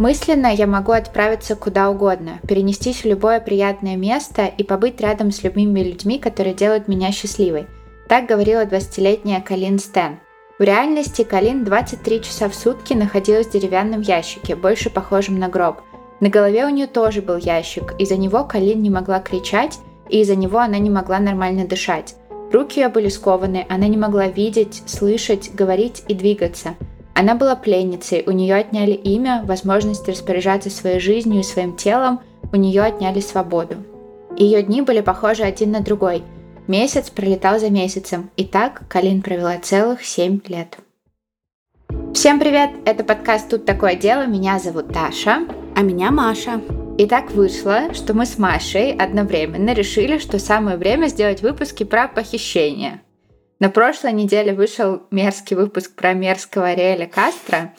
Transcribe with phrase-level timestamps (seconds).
[0.00, 5.42] Мысленно я могу отправиться куда угодно, перенестись в любое приятное место и побыть рядом с
[5.42, 7.66] любыми людьми, которые делают меня счастливой.
[8.08, 10.18] Так говорила 20-летняя Калин Стэн.
[10.58, 15.82] В реальности Калин 23 часа в сутки находилась в деревянном ящике, больше похожем на гроб.
[16.20, 20.34] На голове у нее тоже был ящик, из-за него Калин не могла кричать, и из-за
[20.34, 22.14] него она не могла нормально дышать.
[22.50, 26.74] Руки ее были скованы, она не могла видеть, слышать, говорить и двигаться–
[27.14, 32.20] она была пленницей, у нее отняли имя, возможность распоряжаться своей жизнью и своим телом,
[32.52, 33.76] у нее отняли свободу.
[34.36, 36.22] Ее дни были похожи один на другой.
[36.66, 40.78] Месяц пролетал за месяцем, и так Калин провела целых семь лет.
[42.14, 42.70] Всем привет!
[42.84, 44.26] Это подкаст «Тут такое дело».
[44.26, 45.46] Меня зовут Таша.
[45.76, 46.60] А меня Маша.
[46.98, 52.08] И так вышло, что мы с Машей одновременно решили, что самое время сделать выпуски про
[52.08, 53.00] похищение–
[53.60, 57.74] на прошлой неделе вышел мерзкий выпуск про мерзкого Ариэля Кастро,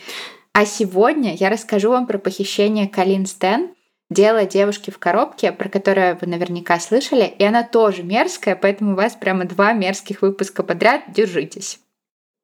[0.54, 3.72] а сегодня я расскажу вам про похищение Калин Стен,
[4.10, 8.96] дело девушки в коробке, про которое вы наверняка слышали, и она тоже мерзкая, поэтому у
[8.96, 11.80] вас прямо два мерзких выпуска подряд, держитесь.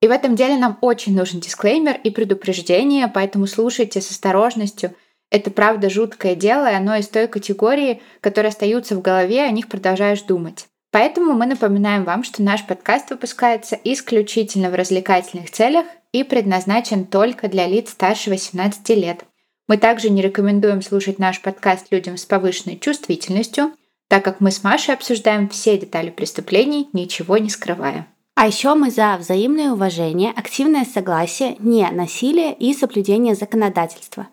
[0.02, 4.94] И в этом деле нам очень нужен дисклеймер и предупреждение, поэтому слушайте с осторожностью.
[5.30, 9.68] Это правда жуткое дело, и оно из той категории, которые остаются в голове, о них
[9.68, 10.68] продолжаешь думать.
[10.98, 17.48] Поэтому мы напоминаем вам, что наш подкаст выпускается исключительно в развлекательных целях и предназначен только
[17.50, 19.23] для лиц старше 18 лет.
[19.67, 23.73] Мы также не рекомендуем слушать наш подкаст людям с повышенной чувствительностью,
[24.08, 28.08] так как мы с Машей обсуждаем все детали преступлений, ничего не скрывая.
[28.34, 34.30] А еще мы за взаимное уважение, активное согласие, не насилие и соблюдение законодательства.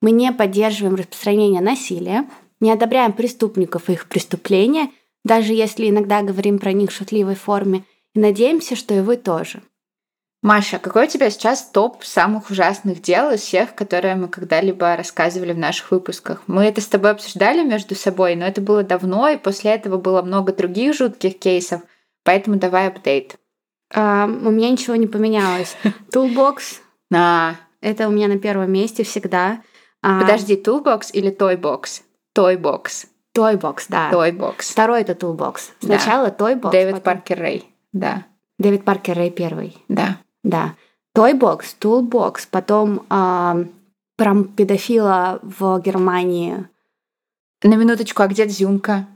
[0.00, 2.26] Мы не поддерживаем распространение насилия,
[2.60, 4.88] не одобряем преступников и их преступления–
[5.26, 7.82] даже если иногда говорим про них в шутливой форме,
[8.14, 9.60] и надеемся, что и вы тоже.
[10.40, 15.52] Маша, какой у тебя сейчас топ самых ужасных дел из всех, которые мы когда-либо рассказывали
[15.52, 16.42] в наших выпусках?
[16.46, 20.22] Мы это с тобой обсуждали между собой, но это было давно, и после этого было
[20.22, 21.80] много других жутких кейсов,
[22.22, 23.34] поэтому давай апдейт.
[23.92, 25.76] А, у меня ничего не поменялось.
[26.12, 26.80] Toolbox.
[27.10, 27.56] На.
[27.80, 29.62] Это у меня на первом месте всегда.
[30.02, 32.02] А, Подожди, Toolbox или Toybox?
[32.36, 33.06] Toybox.
[33.36, 34.10] Toybox, да.
[34.10, 34.56] Toybox.
[34.60, 35.56] Второй это Toolbox.
[35.80, 36.36] Сначала да.
[36.36, 36.70] Toybox.
[36.70, 37.14] Дэвид потом...
[37.14, 38.24] Паркер Рэй, да.
[38.58, 39.76] Дэвид Паркер Рэй первый.
[39.88, 40.18] Да.
[40.42, 40.74] Да.
[41.16, 43.64] Toybox, Toolbox, потом э,
[44.16, 46.68] про педофила в Германии.
[47.62, 49.06] На минуточку, а где Дзюнка?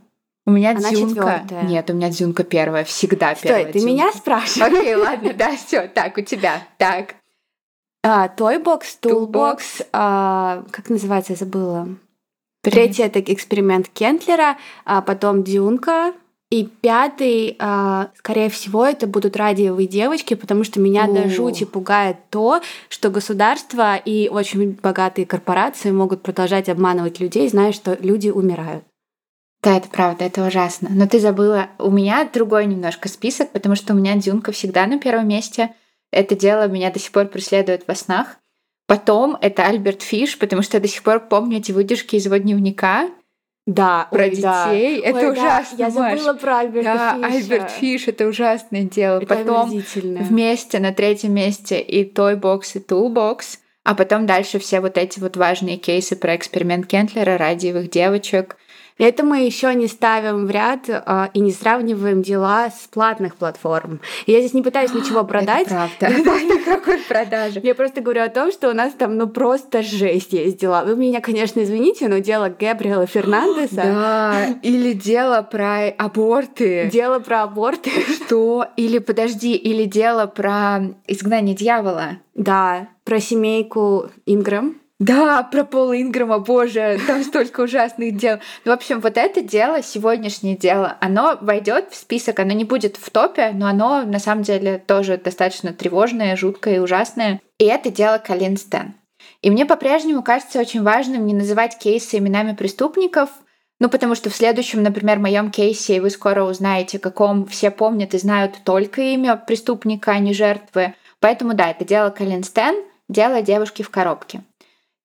[0.45, 1.39] У меня Она Дзюнка.
[1.39, 1.63] Четвертая.
[1.63, 3.65] Нет, у меня Дзюнка первая, всегда Стой, первая.
[3.65, 3.87] ты дзюнка.
[3.87, 4.73] меня спрашиваешь?
[4.73, 6.63] Окей, ладно, да, все, так, у тебя.
[6.77, 7.15] Так.
[8.03, 11.87] А, Toybox, Toolbox, а, как называется, я забыла.
[12.61, 16.13] Третий это эксперимент Кентлера, а потом Дюнка.
[16.51, 21.07] И пятый, а, скорее всего, это будут радиовые девочки, потому что меня О.
[21.07, 27.71] до жути пугает то, что государство и очень богатые корпорации могут продолжать обманывать людей, зная,
[27.71, 28.83] что люди умирают.
[29.63, 30.89] Да, это правда, это ужасно.
[30.91, 34.99] Но ты забыла, у меня другой немножко список, потому что у меня Дюнка всегда на
[34.99, 35.73] первом месте.
[36.11, 38.40] Это дело меня до сих пор преследует во снах.
[38.91, 42.35] Потом это Альберт Фиш, потому что я до сих пор помню эти выдержки из его
[42.35, 43.09] дневника.
[43.65, 45.01] Да, про ой, детей.
[45.01, 45.07] Да.
[45.07, 45.77] Это ой, ужасно.
[45.77, 46.41] Да, я забыла Маш.
[46.41, 47.25] про Альберта да, Фиша.
[47.37, 49.21] Альберт Фиш это ужасное дело.
[49.21, 53.59] Это Потом вместе на третьем месте и Toybox, и Toolbox.
[53.85, 58.57] А потом дальше все вот эти вот важные кейсы про эксперимент Кентлера, радиевых девочек,
[59.01, 63.99] это мы еще не ставим в ряд э, и не сравниваем дела с платных платформ.
[64.27, 65.67] Я здесь не пытаюсь ничего продать.
[65.67, 66.19] Это правда.
[66.43, 67.61] Никакой продажи.
[67.63, 70.83] Я просто говорю о том, что у нас там ну просто жесть есть дела.
[70.83, 73.75] Вы меня, конечно, извините, но дело Габриэла Фернандеса.
[73.75, 76.89] Да, или дело про аборты.
[76.91, 77.89] Дело про аборты.
[78.25, 78.67] Что?
[78.77, 82.19] Или подожди, или дело про изгнание дьявола.
[82.35, 84.80] Да, про семейку Ингрэм.
[85.01, 88.37] Да, про Пола Инграма, боже, там столько ужасных дел.
[88.63, 92.97] Ну, в общем, вот это дело, сегодняшнее дело, оно войдет в список, оно не будет
[92.97, 97.41] в топе, но оно на самом деле тоже достаточно тревожное, жуткое и ужасное.
[97.57, 98.93] И это дело Калин Стэн.
[99.41, 103.31] И мне по-прежнему кажется очень важным не называть кейсы именами преступников,
[103.79, 108.19] ну, потому что в следующем, например, моем кейсе вы скоро узнаете, каком все помнят и
[108.19, 110.93] знают только имя преступника, а не жертвы.
[111.19, 112.75] Поэтому да, это дело Калин Стэн,
[113.09, 114.43] дело девушки в коробке.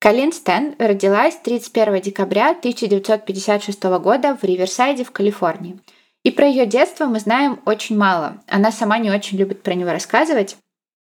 [0.06, 5.80] Калин Стэн родилась 31 декабря 1956 года в Риверсайде в Калифорнии.
[6.22, 8.40] И про ее детство мы знаем очень мало.
[8.46, 10.58] Она сама не очень любит про него рассказывать.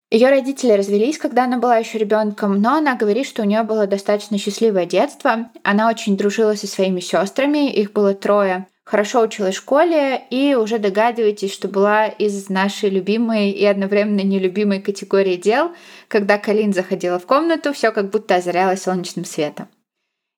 [0.10, 3.88] Ее родители развелись, когда она была еще ребенком, но она говорит, что у нее было
[3.88, 5.50] достаточно счастливое детство.
[5.64, 8.68] Она очень дружила со своими сестрами, их было трое.
[8.86, 14.82] Хорошо училась в школе и уже догадываетесь, что была из нашей любимой и одновременно нелюбимой
[14.82, 15.72] категории дел,
[16.08, 19.68] когда Калин заходила в комнату, все как будто озарялось солнечным светом.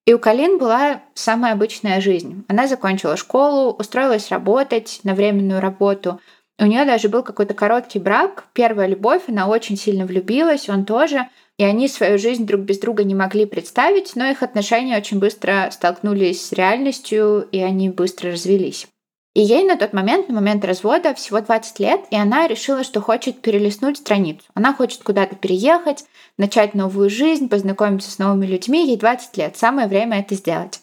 [0.06, 2.46] И у Калин была самая обычная жизнь.
[2.48, 6.20] Она закончила школу, устроилась работать на временную работу.
[6.60, 11.28] У нее даже был какой-то короткий брак, первая любовь, она очень сильно влюбилась, он тоже.
[11.58, 15.70] И они свою жизнь друг без друга не могли представить, но их отношения очень быстро
[15.72, 18.88] столкнулись с реальностью, и они быстро развелись.
[19.36, 23.02] И ей на тот момент, на момент развода, всего 20 лет, и она решила, что
[23.02, 24.46] хочет перелистнуть страницу.
[24.54, 26.06] Она хочет куда-то переехать,
[26.38, 28.88] начать новую жизнь, познакомиться с новыми людьми.
[28.88, 30.80] Ей 20 лет, самое время это сделать.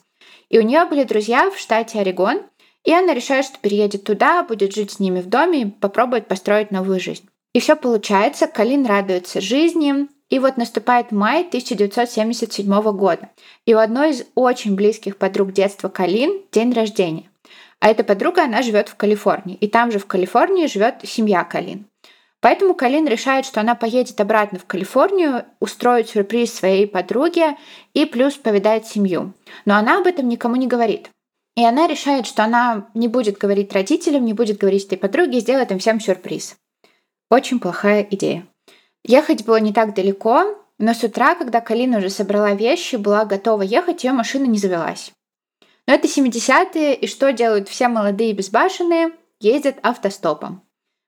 [0.50, 2.42] И у нее были друзья в штате Орегон,
[2.84, 6.70] и она решает, что переедет туда, будет жить с ними в доме и попробует построить
[6.70, 7.26] новую жизнь.
[7.54, 13.28] И все получается, Калин радуется жизни, и вот наступает май 1977 года,
[13.66, 17.28] и у одной из очень близких подруг детства Калин день рождения.
[17.80, 21.84] А эта подруга, она живет в Калифорнии, и там же в Калифорнии живет семья Калин.
[22.40, 27.58] Поэтому Калин решает, что она поедет обратно в Калифорнию, устроит сюрприз своей подруге
[27.92, 29.34] и плюс повидает семью.
[29.66, 31.10] Но она об этом никому не говорит.
[31.56, 35.70] И она решает, что она не будет говорить родителям, не будет говорить этой подруге, сделает
[35.72, 36.56] им всем сюрприз.
[37.28, 38.46] Очень плохая идея.
[39.04, 43.62] Ехать было не так далеко, но с утра, когда Калина уже собрала вещи, была готова
[43.62, 45.12] ехать, ее машина не завелась.
[45.86, 49.10] Но это 70-е, и что делают все молодые безбашенные?
[49.40, 50.62] Ездят автостопом.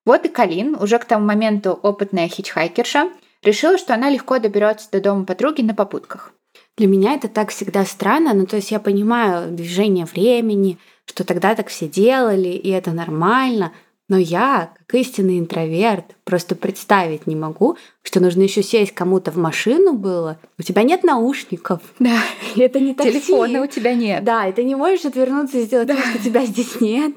[0.05, 3.11] Вот и Калин, уже к тому моменту опытная хичхайкерша,
[3.43, 6.33] решила, что она легко доберется до дома подруги на попутках.
[6.77, 11.55] Для меня это так всегда странно, ну то есть я понимаю движение времени, что тогда
[11.55, 13.73] так все делали, и это нормально,
[14.09, 19.37] но я, как истинный интроверт, просто представить не могу, что нужно еще сесть кому-то в
[19.37, 20.39] машину было.
[20.59, 21.81] У тебя нет наушников.
[21.99, 22.19] Да.
[22.57, 23.13] Это не такси.
[23.13, 24.23] Телефона у тебя нет.
[24.23, 25.97] Да, и ты не можешь отвернуться и сделать да.
[25.97, 27.15] что тебя здесь нет.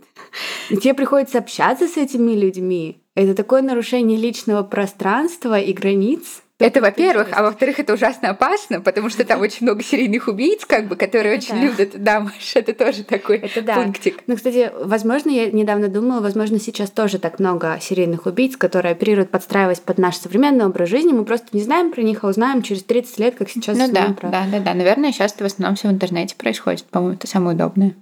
[0.70, 3.02] И тебе приходится общаться с этими людьми.
[3.16, 6.42] Это такое нарушение личного пространства и границ.
[6.60, 10.88] Это, во-первых, а во-вторых, это ужасно опасно, потому что там очень много серийных убийц, как
[10.88, 12.56] бы, которые очень любят дамаш.
[12.56, 13.76] Это тоже такой это да.
[13.76, 14.24] пунктик.
[14.26, 19.30] Ну, кстати, возможно, я недавно думала, возможно, сейчас тоже так много серийных убийц, которые оперируют,
[19.30, 21.14] подстраиваясь под наш современный образ жизни.
[21.14, 24.16] Мы просто не знаем про них, а узнаем через 30 лет, как сейчас ну, да,
[24.20, 24.30] про...
[24.30, 24.74] да, да, да.
[24.74, 26.86] Наверное, сейчас это в основном все в интернете происходит.
[26.86, 27.96] По-моему, это самое удобное.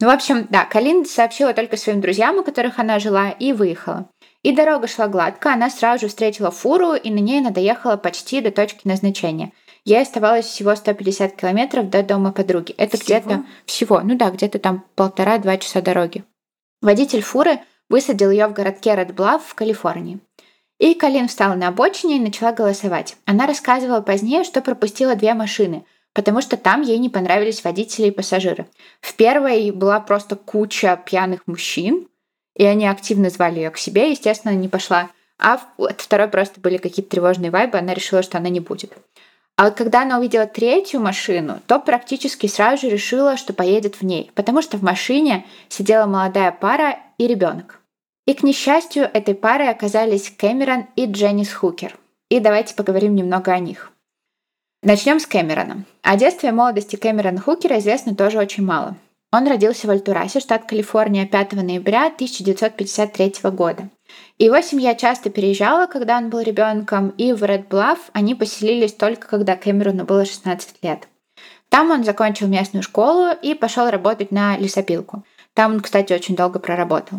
[0.00, 4.08] Ну, в общем, да, Калин сообщила только своим друзьям, у которых она жила, и выехала.
[4.44, 8.42] И дорога шла гладко, она сразу же встретила фуру, и на ней она доехала почти
[8.42, 9.52] до точки назначения.
[9.86, 12.72] Ей оставалось всего 150 километров до дома подруги.
[12.76, 16.24] Это где-то всего, ну да, где-то там полтора-два часа дороги.
[16.82, 20.20] Водитель фуры высадил ее в городке Редблав в Калифорнии.
[20.78, 23.16] И Калин встала на обочине и начала голосовать.
[23.24, 28.10] Она рассказывала позднее, что пропустила две машины, потому что там ей не понравились водители и
[28.10, 28.66] пассажиры.
[29.00, 32.08] В первой была просто куча пьяных мужчин,
[32.54, 35.10] и они активно звали ее к себе, естественно, не пошла.
[35.38, 38.92] А от второй просто были какие-то тревожные вайбы, она решила, что она не будет.
[39.56, 44.02] А вот когда она увидела третью машину, то практически сразу же решила, что поедет в
[44.02, 47.80] ней, потому что в машине сидела молодая пара и ребенок.
[48.26, 51.96] И, к несчастью, этой парой оказались Кэмерон и Дженнис Хукер.
[52.30, 53.92] И давайте поговорим немного о них.
[54.82, 55.84] Начнем с Кэмерона.
[56.02, 58.96] О детстве и молодости Кэмерона Хукера известно тоже очень мало.
[59.36, 63.88] Он родился в Альтурасе, штат Калифорния, 5 ноября 1953 года.
[64.38, 69.26] Его семья часто переезжала, когда он был ребенком, и в Ред Блафф они поселились только
[69.26, 71.08] когда Кэмерону было 16 лет.
[71.68, 75.24] Там он закончил местную школу и пошел работать на лесопилку.
[75.52, 77.18] Там он, кстати, очень долго проработал.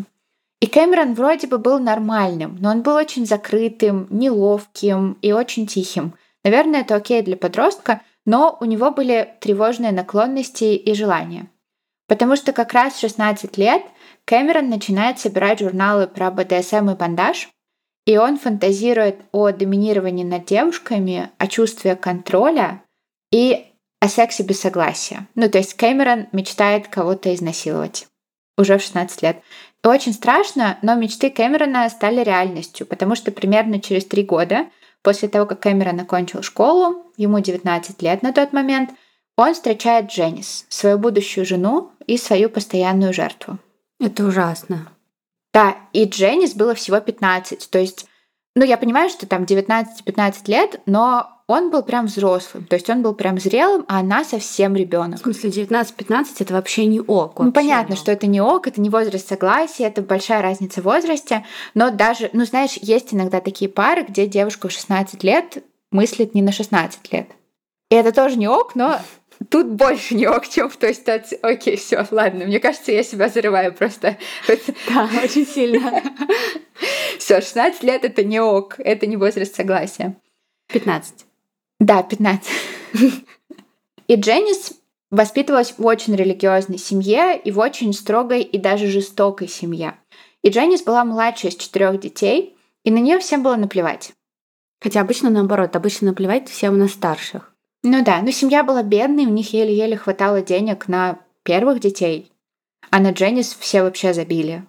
[0.61, 6.13] И Кэмерон вроде бы был нормальным, но он был очень закрытым, неловким и очень тихим.
[6.45, 11.49] Наверное, это окей для подростка, но у него были тревожные наклонности и желания.
[12.07, 13.83] Потому что как раз в 16 лет
[14.25, 17.49] Кэмерон начинает собирать журналы про БДСМ и бандаж,
[18.05, 22.83] и он фантазирует о доминировании над девушками, о чувстве контроля
[23.31, 23.65] и
[23.99, 25.27] о сексе без согласия.
[25.33, 28.07] Ну, то есть Кэмерон мечтает кого-то изнасиловать
[28.57, 29.41] уже в 16 лет.
[29.83, 34.67] Очень страшно, но мечты Кэмерона стали реальностью, потому что примерно через три года
[35.01, 38.91] после того, как Кэмерон окончил школу, ему 19 лет на тот момент–
[39.37, 43.59] он встречает Дженнис, свою будущую жену и свою постоянную жертву.
[43.99, 44.87] Это ужасно.
[45.53, 47.69] Да, и Дженнис было всего 15.
[47.69, 48.07] То есть,
[48.55, 52.65] ну, я понимаю, что там 19-15 лет, но он был прям взрослым.
[52.65, 55.19] То есть он был прям зрелым, а она совсем ребенок.
[55.19, 57.39] В смысле, 19-15 это вообще не ок.
[57.39, 61.45] Ну, понятно, что это не ок, это не возраст согласия, это большая разница в возрасте.
[61.73, 66.41] Но даже, ну, знаешь, есть иногда такие пары, где девушка в 16 лет мыслит не
[66.41, 67.27] на 16 лет.
[67.91, 68.99] И это тоже не ок, но
[69.49, 71.39] тут больше не ок, чем в той ситуации.
[71.41, 74.17] Окей, все, ладно, мне кажется, я себя зарываю просто.
[74.89, 76.01] Да, очень сильно.
[77.19, 80.15] Все, 16 лет это не ок, это не возраст согласия.
[80.67, 81.25] 15.
[81.79, 82.51] Да, 15.
[84.07, 84.73] И Дженнис
[85.11, 89.95] воспитывалась в очень религиозной семье и в очень строгой и даже жестокой семье.
[90.41, 94.13] И Дженнис была младшей из четырех детей, и на нее всем было наплевать.
[94.81, 97.54] Хотя обычно наоборот, обычно наплевать всем на старших.
[97.87, 102.31] Ну да, но семья была бедной, у них еле-еле хватало денег на первых детей,
[102.89, 104.65] а на Дженнис все вообще забили.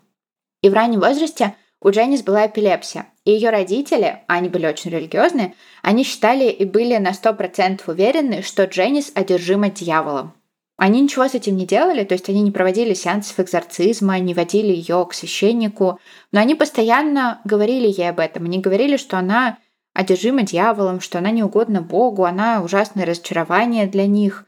[0.61, 5.55] И в раннем возрасте у Дженнис была эпилепсия, и ее родители, они были очень религиозные,
[5.81, 10.35] они считали и были на 100% уверены, что Дженнис одержима дьяволом.
[10.77, 14.73] Они ничего с этим не делали, то есть они не проводили сеансов экзорцизма, не водили
[14.73, 15.99] ее к священнику,
[16.33, 18.45] но они постоянно говорили ей об этом.
[18.45, 19.57] Они говорили, что она
[19.97, 24.45] одержима дьяволом, что она не угодна Богу, она ужасное разочарование для них.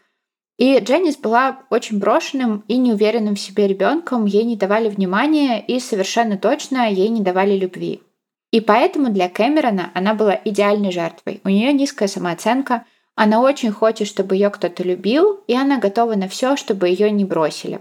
[0.59, 5.81] И Дженнис была очень брошенным и неуверенным в себе ребенком, ей не давали внимания и
[5.81, 8.03] совершенно точно ей не давали любви.
[8.51, 11.41] И поэтому для Кэмерона она была идеальной жертвой.
[11.45, 16.29] У нее низкая самооценка, она очень хочет, чтобы ее кто-то любил, и она готова на
[16.29, 17.81] все, чтобы ее не бросили.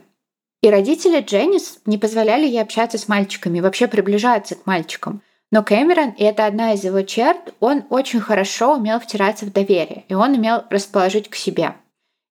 [0.61, 5.21] И родители Дженнис не позволяли ей общаться с мальчиками, вообще приближаться к мальчикам.
[5.51, 10.03] Но Кэмерон, и это одна из его черт, он очень хорошо умел втираться в доверие,
[10.09, 11.75] и он умел расположить к себе.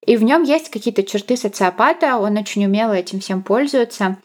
[0.07, 4.19] И в нем есть какие-то черты социопата, он очень умело этим всем пользуется.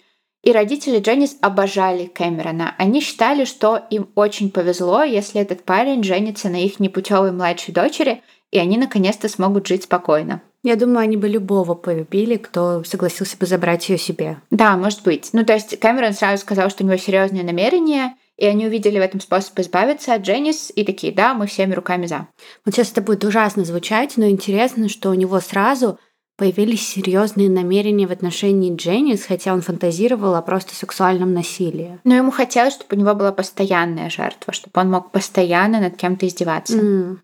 [0.43, 2.75] И родители Дженнис обожали Кэмерона.
[2.77, 8.23] Они считали, что им очень повезло, если этот парень женится на их непутевой младшей дочери,
[8.51, 10.41] и они наконец-то смогут жить спокойно.
[10.63, 14.37] Я думаю, они бы любого полюбили, кто согласился бы забрать ее себе.
[14.51, 15.29] Да, может быть.
[15.33, 19.01] Ну, то есть Кэмерон сразу сказал, что у него серьезные намерения, и они увидели в
[19.01, 22.27] этом способ избавиться от Дженнис и такие, да, мы всеми руками за.
[22.65, 25.99] Вот сейчас это будет ужасно звучать, но интересно, что у него сразу
[26.37, 31.99] появились серьезные намерения в отношении Дженнис, хотя он фантазировал о просто сексуальном насилии.
[32.03, 36.25] Но ему хотелось, чтобы у него была постоянная жертва, чтобы он мог постоянно над кем-то
[36.25, 36.77] издеваться.
[36.77, 37.17] Mm.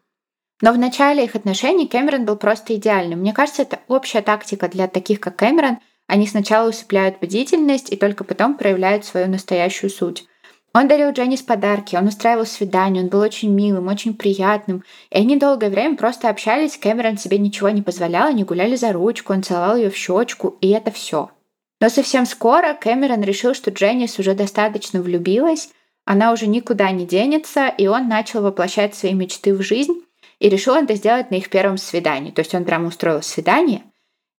[0.61, 3.21] Но в начале их отношений Кэмерон был просто идеальным.
[3.21, 5.79] Мне кажется, это общая тактика для таких, как Кэмерон.
[6.07, 10.25] Они сначала усыпляют бдительность и только потом проявляют свою настоящую суть.
[10.73, 14.83] Он дарил Дженнис подарки, он устраивал свидания, он был очень милым, очень приятным.
[15.09, 19.33] И они долгое время просто общались, Кэмерон себе ничего не позволял, они гуляли за ручку,
[19.33, 21.31] он целовал ее в щечку, и это все.
[21.79, 25.69] Но совсем скоро Кэмерон решил, что Дженнис уже достаточно влюбилась,
[26.05, 30.03] она уже никуда не денется, и он начал воплощать свои мечты в жизнь,
[30.39, 32.31] и решил это сделать на их первом свидании.
[32.31, 33.83] То есть он прямо устроил свидание,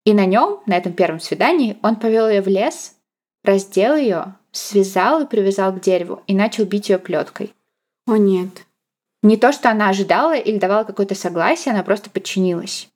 [0.05, 2.96] и на нем, на этом первом свидании, он повел ее в лес,
[3.43, 7.53] раздел ее, связал и привязал к дереву и начал бить ее плеткой.
[8.05, 8.65] О нет.
[9.23, 12.87] Не то, что она ожидала или давала какое-то согласие, она просто подчинилась.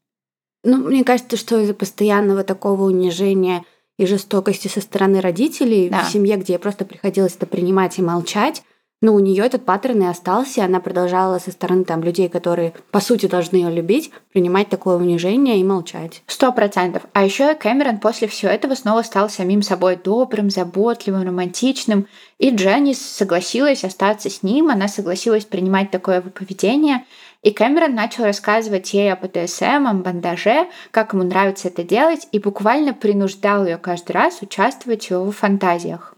[0.64, 3.66] Ну, мне кажется, что из-за постоянного такого унижения
[3.98, 6.04] и жестокости со стороны родителей да.
[6.04, 8.64] в семье, где ей просто приходилось это принимать и молчать,
[9.02, 12.74] ну, у нее этот паттерн и остался, и она продолжала со стороны там людей, которые
[12.92, 16.22] по сути должны ее любить, принимать такое унижение и молчать.
[16.28, 17.04] Сто процентов.
[17.14, 23.02] А еще Кэмерон после всего этого снова стал самим собой добрым, заботливым, романтичным, и Дженнис
[23.02, 27.04] согласилась остаться с ним, она согласилась принимать такое поведение,
[27.42, 32.38] и Кэмерон начал рассказывать ей о ПТСМ, о бандаже, как ему нравится это делать, и
[32.38, 36.16] буквально принуждал ее каждый раз участвовать в его фантазиях.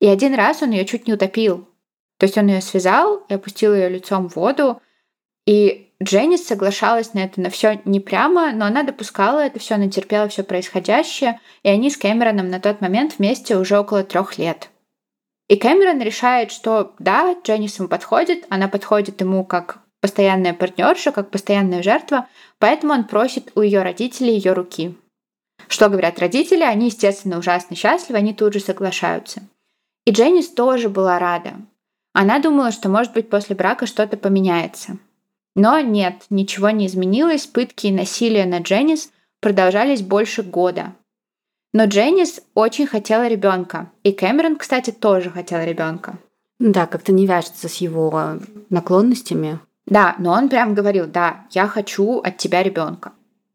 [0.00, 1.68] И один раз он ее чуть не утопил,
[2.22, 4.80] то есть он ее связал и опустил ее лицом в воду.
[5.44, 9.88] И Дженнис соглашалась на это на все не прямо, но она допускала это все, она
[9.88, 14.70] терпела все происходящее, и они с Кэмероном на тот момент вместе уже около трех лет.
[15.48, 21.32] И Кэмерон решает, что да, Дженнис ему подходит, она подходит ему как постоянная партнерша, как
[21.32, 22.28] постоянная жертва,
[22.60, 24.96] поэтому он просит у ее родителей ее руки.
[25.66, 26.62] Что говорят родители?
[26.62, 29.42] Они, естественно, ужасно счастливы, они тут же соглашаются.
[30.04, 31.54] И Дженнис тоже была рада.
[32.12, 34.98] Она думала, что, может быть, после брака что-то поменяется.
[35.54, 40.94] Но нет, ничего не изменилось, пытки и насилие на Дженнис продолжались больше года.
[41.72, 46.18] Но Дженнис очень хотела ребенка, и Кэмерон, кстати, тоже хотел ребенка.
[46.58, 48.38] Да, как-то не вяжется с его
[48.68, 49.58] наклонностями.
[49.86, 53.12] Да, но он прям говорил, да, я хочу от тебя ребенка.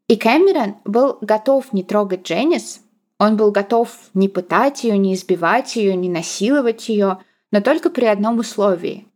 [0.08, 2.80] И Кэмерон был готов не трогать Дженнис,
[3.18, 7.18] он был готов не пытать ее, не избивать ее, не насиловать ее,
[7.50, 9.06] но только при одном условии.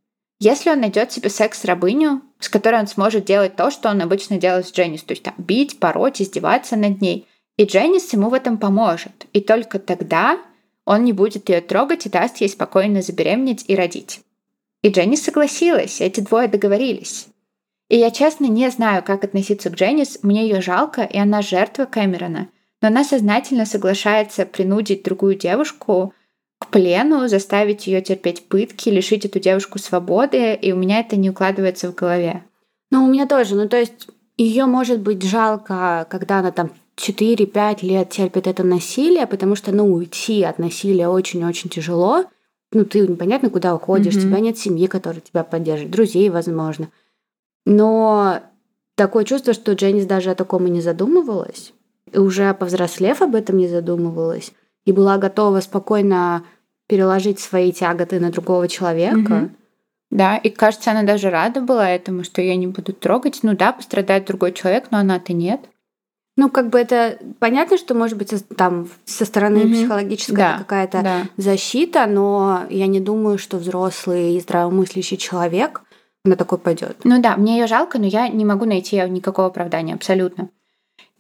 [0.41, 4.67] Если он найдет себе секс-рабыню, с которой он сможет делать то, что он обычно делает
[4.67, 8.59] с Дженнис, то есть там, бить, пороть, издеваться над ней, и Дженнис ему в этом
[8.59, 9.27] поможет.
[9.33, 10.39] И только тогда
[10.85, 14.21] он не будет ее трогать и даст ей спокойно забеременеть и родить.
[14.83, 17.29] И Дженнис согласилась, эти двое договорились.
[17.89, 20.21] И я честно не знаю, как относиться к Дженнис.
[20.23, 22.49] Мне ее жалко, и она жертва Кэмерона.
[22.81, 26.15] Но она сознательно соглашается принудить другую девушку
[26.63, 31.31] к плену, заставить ее терпеть пытки, лишить эту девушку свободы, и у меня это не
[31.31, 32.45] укладывается в голове.
[32.91, 33.55] Ну, у меня тоже.
[33.55, 39.27] Ну, то есть ее может быть жалко, когда она там 4-5 лет терпит это насилие,
[39.27, 42.25] потому что, ну, уйти от насилия очень-очень тяжело.
[42.73, 44.19] Ну, ты непонятно, куда уходишь, mm-hmm.
[44.19, 46.89] у тебя нет семьи, которая тебя поддержит, друзей, возможно.
[47.67, 48.41] Но
[48.95, 51.73] такое чувство, что Дженнис даже о таком и не задумывалась,
[52.11, 54.53] и уже повзрослев об этом не задумывалась,
[54.85, 56.45] и была готова спокойно
[56.93, 59.33] переложить свои тяготы на другого человека.
[59.33, 59.51] Mm-hmm.
[60.11, 63.39] Да, и кажется, она даже рада была этому, что ее не будут трогать.
[63.43, 65.63] Ну да, пострадает другой человек, но она-то нет.
[66.37, 69.73] Ну, как бы это понятно, что может быть там со стороны mm-hmm.
[69.73, 71.23] психологической да, какая-то да.
[71.39, 75.81] защита, но я не думаю, что взрослый и здравомыслящий человек
[76.27, 76.99] на такой пойдет.
[77.05, 80.51] Ну да, мне ее жалко, но я не могу найти никакого оправдания абсолютно.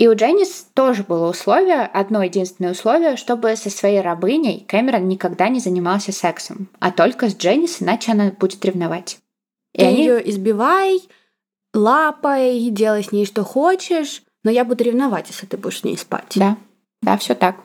[0.03, 5.49] И у Дженнис тоже было условие, одно единственное условие, чтобы со своей рабыней Кэмерон никогда
[5.49, 9.19] не занимался сексом, а только с Дженнис, иначе она будет ревновать.
[9.73, 9.99] И Ты они...
[9.99, 11.03] ее избивай,
[11.73, 15.97] лапай, делай с ней что хочешь, но я буду ревновать, если ты будешь с ней
[15.97, 16.33] спать.
[16.35, 16.57] Да,
[17.01, 17.59] да, все так.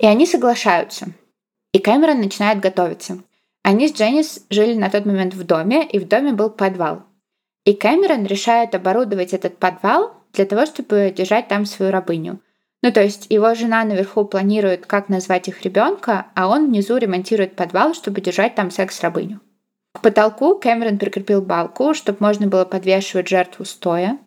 [0.00, 1.12] И они соглашаются.
[1.72, 3.22] И Кэмерон начинает готовиться.
[3.62, 7.04] Они с Дженнис жили на тот момент в доме, и в доме был подвал.
[7.64, 12.40] И Кэмерон решает оборудовать этот подвал для того, чтобы держать там свою рабыню.
[12.82, 17.56] Ну, то есть его жена наверху планирует, как назвать их ребенка, а он внизу ремонтирует
[17.56, 19.40] подвал, чтобы держать там секс-рабыню.
[19.92, 24.18] К потолку Кэмерон прикрепил балку, чтобы можно было подвешивать жертву стоя.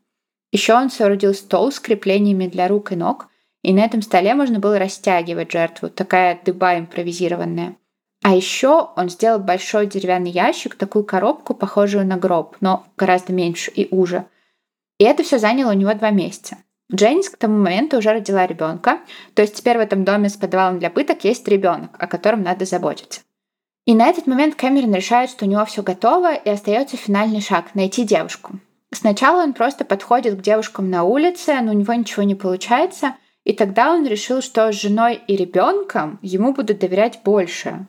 [0.52, 3.28] Еще он соорудил стол с креплениями для рук и ног,
[3.64, 7.78] и на этом столе можно было растягивать жертву, такая дыба импровизированная.
[8.24, 13.72] А еще он сделал большой деревянный ящик, такую коробку, похожую на гроб, но гораздо меньше
[13.72, 14.26] и уже.
[15.04, 16.60] И это все заняло у него два месяца.
[16.90, 19.00] Дженнис к тому моменту уже родила ребенка,
[19.34, 22.64] то есть теперь в этом доме с подвалом для пыток есть ребенок, о котором надо
[22.64, 23.20] заботиться.
[23.86, 27.72] И на этот момент Кэмерон решает, что у него все готово, и остается финальный шаг—
[27.74, 28.52] найти девушку.
[28.94, 33.52] Сначала он просто подходит к девушкам на улице, но у него ничего не получается, и
[33.52, 37.88] тогда он решил, что с женой и ребенком ему будут доверять больше.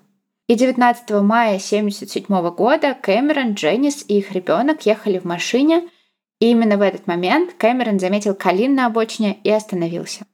[0.48, 5.88] И 19 мая 1977 года Кэмерон, Дженнис и их ребенок ехали в машине,
[6.40, 10.26] и именно в этот момент Кэмерон заметил Калин на обочине и остановился.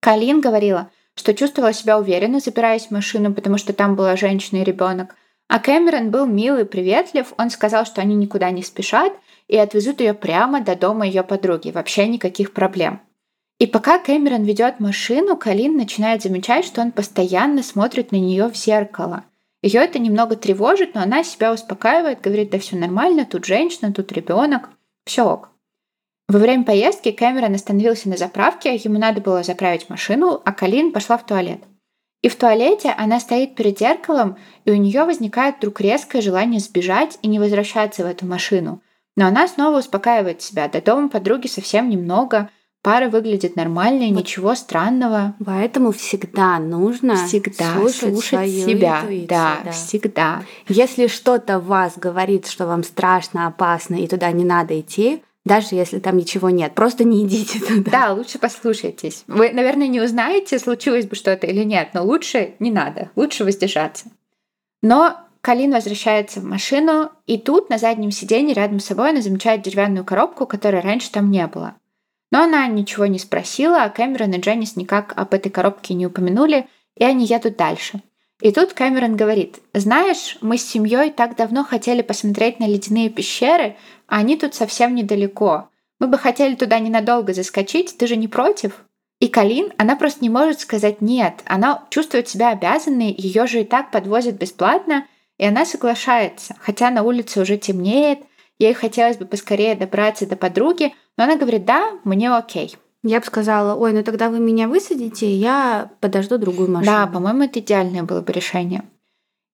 [0.00, 4.64] Калин говорила, что чувствовала себя уверенно, забираясь в машину, потому что там была женщина и
[4.64, 5.16] ребенок.
[5.48, 9.12] А Кэмерон был милый, приветлив, он сказал, что они никуда не спешат,
[9.48, 11.70] и отвезут ее прямо до дома ее подруги.
[11.70, 13.00] Вообще никаких проблем.
[13.58, 18.56] И пока Кэмерон ведет машину, Калин начинает замечать, что он постоянно смотрит на нее в
[18.56, 19.24] зеркало.
[19.62, 24.12] Ее это немного тревожит, но она себя успокаивает, говорит, да все нормально, тут женщина, тут
[24.12, 24.70] ребенок,
[25.08, 25.50] все ок.
[26.28, 31.16] Во время поездки Кэмерон остановился на заправке, ему надо было заправить машину, а Калин пошла
[31.16, 31.60] в туалет.
[32.20, 37.18] И в туалете она стоит перед зеркалом, и у нее возникает вдруг резкое желание сбежать
[37.22, 38.82] и не возвращаться в эту машину.
[39.16, 40.68] Но она снова успокаивает себя.
[40.68, 42.50] До дома подруги совсем немного.
[42.82, 45.34] Пара выглядит нормально, вот ничего странного.
[45.44, 49.00] Поэтому всегда нужно всегда слушать, слушать свою себя.
[49.00, 50.42] Интуицию, да, да, всегда.
[50.68, 55.98] Если что-то вас говорит, что вам страшно, опасно и туда не надо идти, даже если
[55.98, 56.74] там ничего нет.
[56.74, 57.90] Просто не идите туда.
[57.90, 59.24] Да, лучше послушайтесь.
[59.26, 64.06] Вы, наверное, не узнаете, случилось бы что-то или нет, но лучше не надо, лучше воздержаться.
[64.82, 69.62] Но Калин возвращается в машину, и тут на заднем сиденье рядом с собой она замечает
[69.62, 71.74] деревянную коробку, которой раньше там не было.
[72.30, 76.68] Но она ничего не спросила, а Кэмерон и Дженнис никак об этой коробке не упомянули,
[76.96, 78.02] и они едут дальше.
[78.40, 83.76] И тут Кэмерон говорит, знаешь, мы с семьей так давно хотели посмотреть на ледяные пещеры,
[84.06, 85.70] а они тут совсем недалеко.
[85.98, 88.84] Мы бы хотели туда ненадолго заскочить, ты же не против?
[89.18, 91.42] И Калин, она просто не может сказать «нет».
[91.44, 95.06] Она чувствует себя обязанной, ее же и так подвозят бесплатно–
[95.38, 98.18] и она соглашается, хотя на улице уже темнеет,
[98.58, 102.74] ей хотелось бы поскорее добраться до подруги, но она говорит, да, мне окей.
[103.02, 106.90] Я бы сказала, ой, ну тогда вы меня высадите, я подожду другую машину.
[106.90, 108.84] Да, по-моему, это идеальное было бы решение.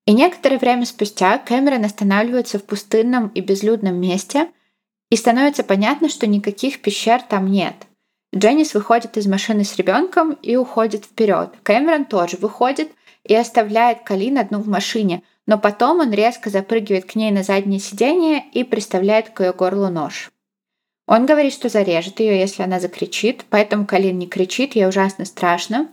[0.06, 4.48] И некоторое время спустя Кэмерон останавливается в пустынном и безлюдном месте,
[5.10, 7.74] и становится понятно, что никаких пещер там нет.
[8.32, 11.50] Дженнис выходит из машины с ребенком и уходит вперед.
[11.64, 12.90] Кэмерон тоже выходит
[13.24, 17.80] и оставляет Калин одну в машине– но потом он резко запрыгивает к ней на заднее
[17.80, 20.30] сиденье и приставляет к ее горлу нож.
[21.06, 25.88] Он говорит, что зарежет ее, если она закричит, поэтому Калин не кричит, ей ужасно страшно.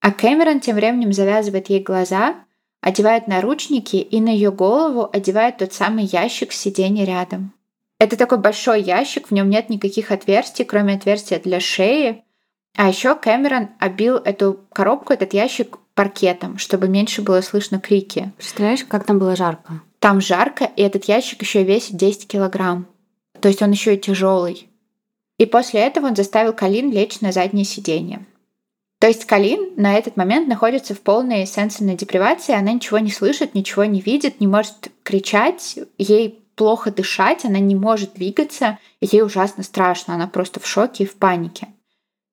[0.00, 2.34] А Кэмерон тем временем завязывает ей глаза,
[2.80, 7.52] одевает наручники и на ее голову одевает тот самый ящик с сиденья рядом.
[8.00, 12.24] Это такой большой ящик, в нем нет никаких отверстий, кроме отверстия для шеи.
[12.76, 18.32] А еще Кэмерон обил эту коробку, этот ящик паркетом, чтобы меньше было слышно крики.
[18.36, 19.80] Представляешь, как там было жарко?
[19.98, 22.86] Там жарко, и этот ящик еще весит 10 килограмм.
[23.40, 24.68] То есть он еще и тяжелый.
[25.38, 28.26] И после этого он заставил Калин лечь на заднее сиденье.
[28.98, 33.54] То есть Калин на этот момент находится в полной сенсорной депривации, она ничего не слышит,
[33.54, 39.62] ничего не видит, не может кричать, ей плохо дышать, она не может двигаться, ей ужасно
[39.62, 41.68] страшно, она просто в шоке и в панике.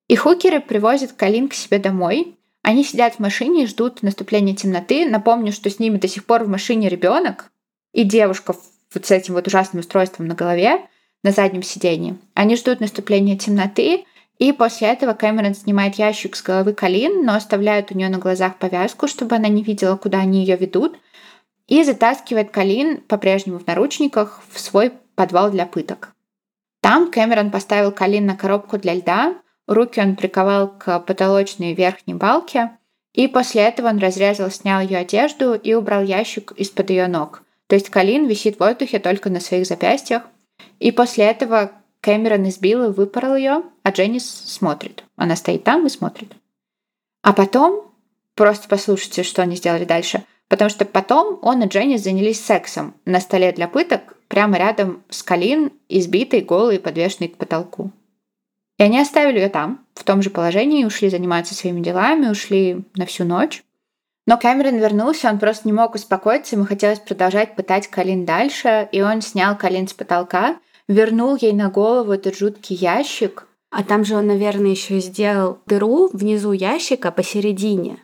[0.08, 2.36] И хукеры привозят Калин к себе домой.
[2.62, 5.08] Они сидят в машине и ждут наступления темноты.
[5.08, 7.52] Напомню, что с ними до сих пор в машине ребенок
[7.92, 8.56] и девушка
[8.92, 10.80] вот с этим вот ужасным устройством на голове
[11.26, 12.16] на заднем сидении.
[12.34, 14.04] Они ждут наступления темноты,
[14.38, 18.58] и после этого Кэмерон снимает ящик с головы Калин, но оставляет у нее на глазах
[18.58, 20.96] повязку, чтобы она не видела, куда они ее ведут,
[21.66, 26.12] и затаскивает Калин, по-прежнему в наручниках, в свой подвал для пыток.
[26.80, 29.34] Там Кэмерон поставил Калин на коробку для льда,
[29.66, 32.70] руки он приковал к потолочной верхней балке,
[33.14, 37.42] и после этого он разрезал, снял ее одежду и убрал ящик из-под ее ног.
[37.66, 40.22] То есть Калин висит в воздухе только на своих запястьях.
[40.78, 45.04] И после этого Кэмерон избил и выпорол ее, а Дженнис смотрит.
[45.16, 46.32] Она стоит там и смотрит.
[47.22, 47.92] А потом,
[48.34, 50.24] просто послушайте, что они сделали дальше.
[50.48, 55.22] Потому что потом он и Дженнис занялись сексом на столе для пыток, прямо рядом с
[55.22, 57.90] Калин, избитой, голой и подвешенной к потолку.
[58.78, 63.06] И они оставили ее там, в том же положении, ушли заниматься своими делами, ушли на
[63.06, 63.62] всю ночь.
[64.26, 69.00] Но Кэмерон вернулся, он просто не мог успокоиться, ему хотелось продолжать пытать Калин дальше, и
[69.00, 70.56] он снял Калин с потолка
[70.88, 73.46] вернул ей на голову этот жуткий ящик.
[73.70, 77.98] А там же он, наверное, еще сделал дыру внизу ящика посередине.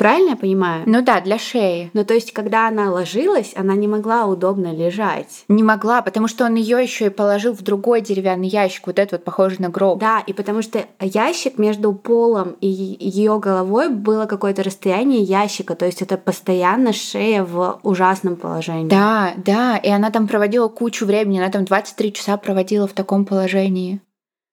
[0.00, 0.84] Правильно я понимаю?
[0.86, 1.90] Ну да, для шеи.
[1.92, 5.44] Ну то есть, когда она ложилась, она не могла удобно лежать.
[5.48, 9.12] Не могла, потому что он ее еще и положил в другой деревянный ящик, вот этот
[9.12, 9.98] вот похожий на гроб.
[9.98, 15.84] Да, и потому что ящик между полом и ее головой было какое-то расстояние ящика, то
[15.84, 18.88] есть это постоянно шея в ужасном положении.
[18.88, 23.26] Да, да, и она там проводила кучу времени, она там 23 часа проводила в таком
[23.26, 24.00] положении.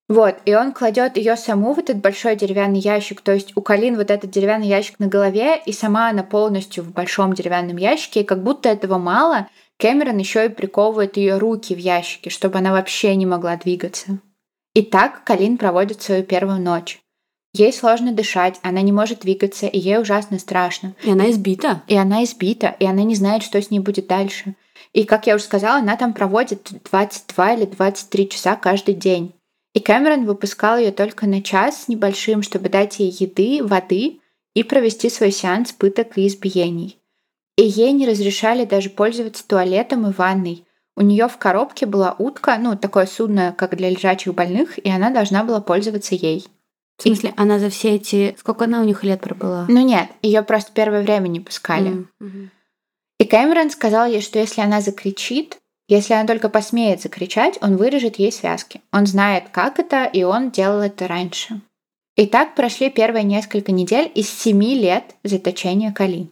[0.08, 3.98] Вот, и он кладет ее саму в этот большой деревянный ящик, то есть у Калин
[3.98, 8.24] вот этот деревянный ящик на голове, и сама она полностью в большом деревянном ящике, и
[8.24, 13.16] как будто этого мало, Кэмерон еще и приковывает ее руки в ящике, чтобы она вообще
[13.16, 14.20] не могла двигаться.
[14.74, 17.00] И так Калин проводит свою первую ночь.
[17.54, 20.96] Ей сложно дышать, она не может двигаться, и ей ужасно страшно.
[21.04, 21.82] И она избита.
[21.88, 24.56] И она избита, и она не знает, что с ней будет дальше.
[24.94, 29.34] И, как я уже сказала, она там проводит 22 или 23 часа каждый день.
[29.78, 34.22] И Кэмерон выпускал ее только на час с небольшим, чтобы дать ей еды, воды
[34.56, 36.98] и провести свой сеанс пыток и избиений.
[37.58, 40.66] И ей не разрешали даже пользоваться туалетом и ванной.
[40.96, 45.12] У нее в коробке была утка, ну, такое судно, как для лежачих больных, и она
[45.12, 46.48] должна была пользоваться ей.
[46.98, 47.34] В смысле, и...
[47.38, 48.36] она за все эти...
[48.40, 49.68] Сколько она у них лет пробыла?
[49.70, 52.08] Ну нет, ее просто первое время не пускали.
[52.20, 52.50] Mm-hmm.
[53.20, 58.18] И Кэмерон сказал ей, что если она закричит, если она только посмеет закричать, он вырежет
[58.18, 58.82] ей связки.
[58.92, 61.62] Он знает, как это, и он делал это раньше.
[62.18, 66.30] И так прошли первые несколько недель из семи лет заточения Кали.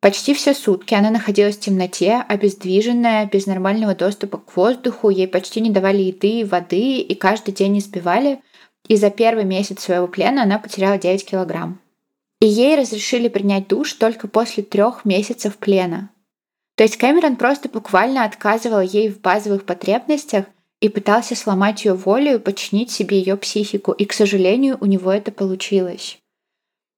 [0.00, 5.60] Почти все сутки она находилась в темноте, обездвиженная, без нормального доступа к воздуху, ей почти
[5.60, 8.40] не давали еды и воды, и каждый день избивали,
[8.88, 11.80] и за первый месяц своего плена она потеряла 9 килограмм.
[12.40, 16.10] И ей разрешили принять душ только после трех месяцев плена,
[16.76, 20.46] то есть Кэмерон просто буквально отказывал ей в базовых потребностях
[20.80, 25.12] и пытался сломать ее волю и подчинить себе ее психику, и, к сожалению, у него
[25.12, 26.18] это получилось.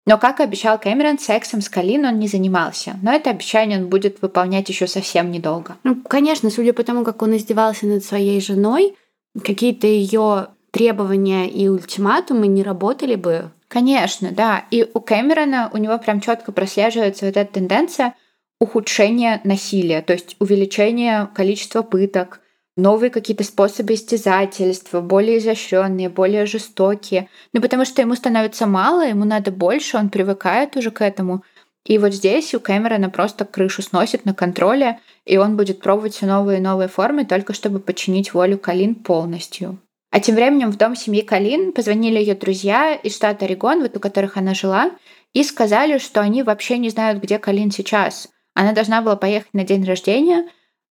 [0.06, 2.98] Но, как обещал Кэмерон, сексом с Калин он не занимался.
[3.02, 5.76] Но это обещание он будет выполнять еще совсем недолго.
[5.82, 8.96] Ну, конечно, судя по тому, как он издевался над своей женой,
[9.42, 13.50] какие-то ее требования и ультиматумы не работали бы.
[13.68, 14.64] Конечно, да.
[14.70, 18.14] И у Кэмерона у него прям четко прослеживается вот эта тенденция
[18.60, 22.40] ухудшение насилия, то есть увеличение количества пыток,
[22.76, 27.28] новые какие-то способы истязательства, более изощренные, более жестокие.
[27.52, 31.44] Ну, потому что ему становится мало, ему надо больше, он привыкает уже к этому.
[31.86, 36.26] И вот здесь у Кэмерона просто крышу сносит на контроле, и он будет пробовать все
[36.26, 39.78] новые и новые формы, только чтобы подчинить волю Калин полностью.
[40.10, 44.00] А тем временем в дом семьи Калин позвонили ее друзья из штата Орегон, вот у
[44.00, 44.92] которых она жила,
[45.32, 48.28] и сказали, что они вообще не знают, где Калин сейчас.
[48.54, 50.48] Она должна была поехать на день рождения,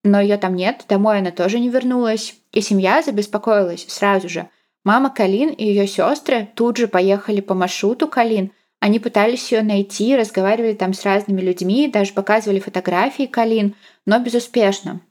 [0.04, 2.36] но ее там нет, домой она тоже не вернулась.
[2.52, 4.48] И семья забеспокоилась сразу же.
[4.84, 8.52] Мама Калин и ее сестры тут же поехали по маршруту Калин.
[8.80, 15.02] Они пытались ее найти, разговаривали там с разными людьми, даже показывали фотографии Калин, но безуспешно.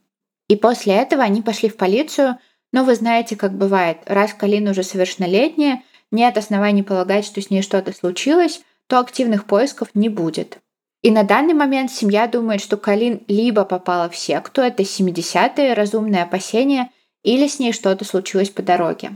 [0.47, 2.37] И после этого они пошли в полицию,
[2.71, 7.61] но вы знаете, как бывает, раз Калин уже совершеннолетняя, нет оснований полагать, что с ней
[7.61, 10.59] что-то случилось, то активных поисков не будет.
[11.07, 16.23] И на данный момент семья думает, что Калин либо попала в секту, это 70-е, разумное
[16.23, 16.89] опасение,
[17.23, 19.11] или с ней что-то случилось по дороге.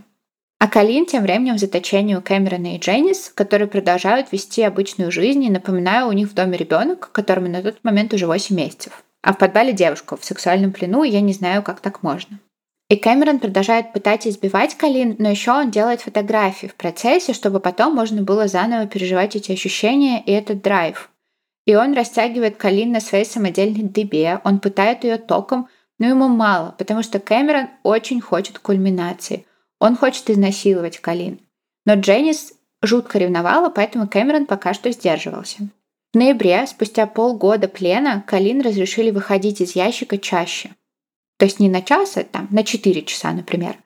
[0.57, 5.43] А Калин тем временем в заточении у Кэмерона и Дженнис, которые продолжают вести обычную жизнь,
[5.43, 9.03] и напоминаю, у них в доме ребенок, которому на тот момент уже 8 месяцев.
[9.21, 12.39] А в подвале девушка в сексуальном плену, я не знаю, как так можно.
[12.87, 17.93] И Кэмерон продолжает пытать избивать Калин, но еще он делает фотографии в процессе, чтобы потом
[17.93, 21.10] можно было заново переживать эти ощущения и этот драйв.
[21.71, 26.75] И он растягивает Калин на своей самодельной дыбе, он пытает ее током, но ему мало,
[26.77, 29.45] потому что Кэмерон очень хочет кульминации.
[29.79, 31.39] Он хочет изнасиловать Калин.
[31.85, 35.69] Но Дженнис жутко ревновала, поэтому Кэмерон пока что сдерживался.
[36.11, 40.71] В ноябре, спустя полгода плена, Калин разрешили выходить из ящика чаще.
[41.37, 43.77] То есть не на час, а там на 4 часа, например.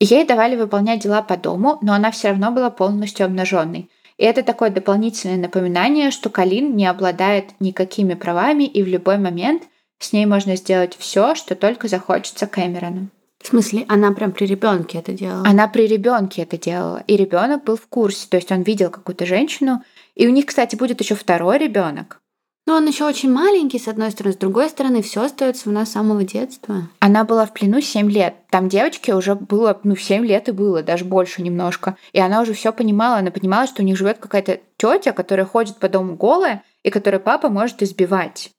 [0.00, 3.90] Ей давали выполнять дела по дому, но она все равно была полностью обнаженной.
[4.18, 9.62] И это такое дополнительное напоминание, что Калин не обладает никакими правами, и в любой момент
[9.98, 13.08] с ней можно сделать все, что только захочется Кэмерону.
[13.40, 15.46] В смысле, она прям при ребенке это делала?
[15.46, 17.04] Она при ребенке это делала.
[17.06, 18.26] И ребенок был в курсе.
[18.28, 19.82] То есть он видел какую-то женщину.
[20.16, 22.20] И у них, кстати, будет еще второй ребенок.
[22.68, 25.88] Но он еще очень маленький, с одной стороны, с другой стороны, все остается у нас
[25.88, 26.90] с самого детства.
[26.98, 28.34] Она была в плену 7 лет.
[28.50, 31.96] Там девочке уже было, ну, 7 лет и было, даже больше немножко.
[32.12, 33.16] И она уже все понимала.
[33.16, 37.22] Она понимала, что у них живет какая-то тетя, которая ходит по дому голая, и которую
[37.22, 38.50] папа может избивать.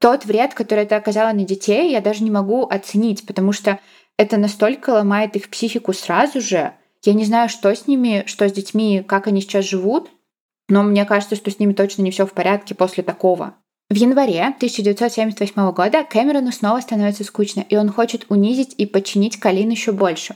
[0.00, 3.78] Тот вред, который это оказало на детей, я даже не могу оценить, потому что
[4.16, 6.72] это настолько ломает их психику сразу же.
[7.04, 10.10] Я не знаю, что с ними, что с детьми, как они сейчас живут,
[10.72, 13.56] но мне кажется, что с ними точно не все в порядке после такого.
[13.90, 19.68] В январе 1978 года Кэмерону снова становится скучно, и он хочет унизить и подчинить Калин
[19.68, 20.34] еще больше.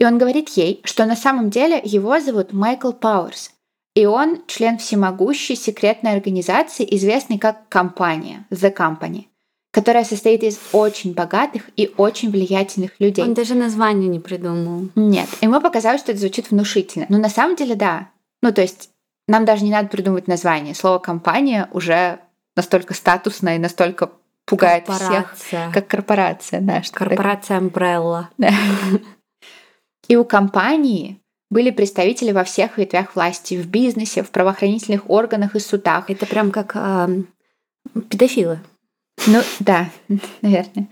[0.00, 3.50] И он говорит ей, что на самом деле его зовут Майкл Пауэрс,
[3.94, 9.24] и он член всемогущей секретной организации, известной как компания, The Company,
[9.72, 13.26] которая состоит из очень богатых и очень влиятельных людей.
[13.26, 14.88] Он даже название не придумал.
[14.94, 17.04] Нет, ему показалось, что это звучит внушительно.
[17.10, 18.08] Но на самом деле да.
[18.40, 18.88] Ну, то есть
[19.28, 20.74] нам даже не надо придумывать название.
[20.74, 22.20] Слово «компания» уже
[22.54, 24.10] настолько статусное и настолько
[24.44, 25.34] пугает всех,
[25.72, 26.60] как корпорация.
[26.60, 28.26] Да, корпорация Umbrella.
[28.38, 28.50] Да.
[30.08, 35.60] И у компании были представители во всех ветвях власти, в бизнесе, в правоохранительных органах и
[35.60, 36.10] судах.
[36.10, 37.22] Это прям как э,
[38.08, 38.60] педофилы.
[39.26, 39.90] Ну да,
[40.42, 40.88] наверное.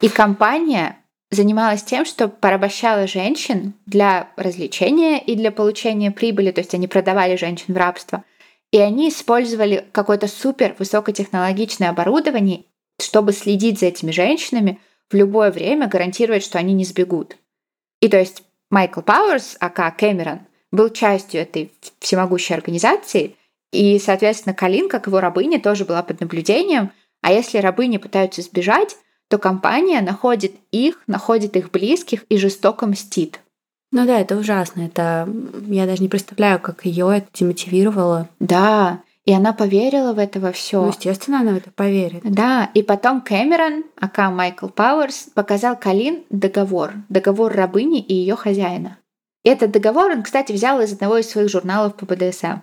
[0.00, 0.98] И компания
[1.30, 7.36] занималась тем, что порабощала женщин для развлечения и для получения прибыли, то есть они продавали
[7.36, 8.24] женщин в рабство.
[8.70, 12.64] И они использовали какое-то супер высокотехнологичное оборудование,
[13.00, 17.36] чтобы следить за этими женщинами в любое время, гарантировать, что они не сбегут.
[18.00, 20.40] И то есть Майкл Пауэрс, ака Кэмерон,
[20.72, 23.36] был частью этой всемогущей организации,
[23.70, 28.96] и, соответственно, Калин, как его рабыня, тоже была под наблюдением, а если рабыни пытаются сбежать,
[29.28, 33.40] то компания находит их, находит их близких и жестоко мстит.
[33.92, 34.82] Ну да, это ужасно.
[34.82, 35.28] Это
[35.66, 38.28] я даже не представляю, как ее это демотивировало.
[38.40, 40.82] Да, и она поверила в это во все.
[40.82, 42.22] Ну, естественно, она в это поверит.
[42.24, 46.92] Да, и потом Кэмерон, ака Майкл Пауэрс, показал Калин договор.
[47.08, 48.98] Договор рабыни и ее хозяина.
[49.44, 52.60] Этот договор он, кстати, взял из одного из своих журналов по БДСМ.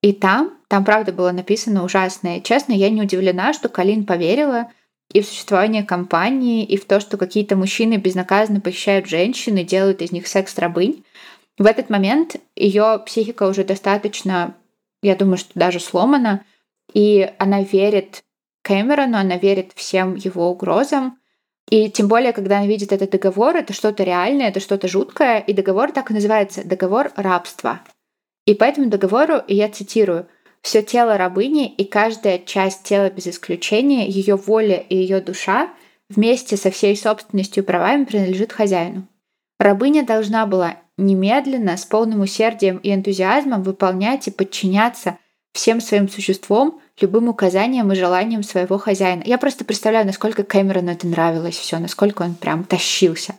[0.00, 2.40] И там, там правда было написано ужасное.
[2.40, 4.68] Честно, я не удивлена, что Калин поверила,
[5.12, 10.02] и в существование компании, и в то, что какие-то мужчины безнаказанно похищают женщин и делают
[10.02, 11.04] из них секс-рабынь.
[11.56, 14.54] В этот момент ее психика уже достаточно,
[15.02, 16.44] я думаю, что даже сломана,
[16.92, 18.22] и она верит
[18.62, 21.18] Кэмерону, она верит всем его угрозам.
[21.70, 25.52] И тем более, когда она видит этот договор, это что-то реальное, это что-то жуткое, и
[25.52, 27.80] договор так и называется «договор рабства».
[28.46, 30.26] И по этому договору, и я цитирую,
[30.62, 35.70] все тело рабыни и каждая часть тела без исключения, ее воля и ее душа
[36.08, 39.06] вместе со всей собственностью и правами принадлежит хозяину.
[39.58, 45.18] Рабыня должна была немедленно, с полным усердием и энтузиазмом выполнять и подчиняться
[45.52, 49.22] всем своим существом, любым указаниям и желаниям своего хозяина.
[49.24, 53.34] Я просто представляю, насколько Кэмерону это нравилось все, насколько он прям тащился.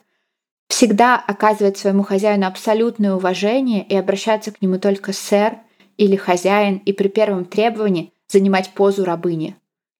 [0.70, 5.58] Всегда оказывать своему хозяину абсолютное уважение и обращаться к нему только «сэр»,
[6.00, 9.58] или хозяин и при первом требовании занимать позу рабыни.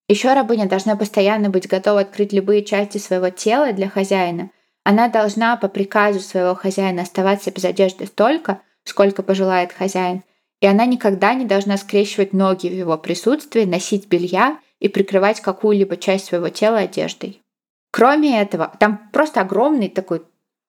[0.08, 4.50] Еще рабыня должна постоянно быть готова открыть любые части своего тела для хозяина.
[4.86, 10.24] Она должна по приказу своего хозяина оставаться без одежды столько, сколько пожелает хозяин,
[10.62, 15.98] и она никогда не должна скрещивать ноги в его присутствии, носить белья и прикрывать какую-либо
[15.98, 17.42] часть своего тела одеждой.
[17.92, 20.22] Кроме этого, там просто огромный такой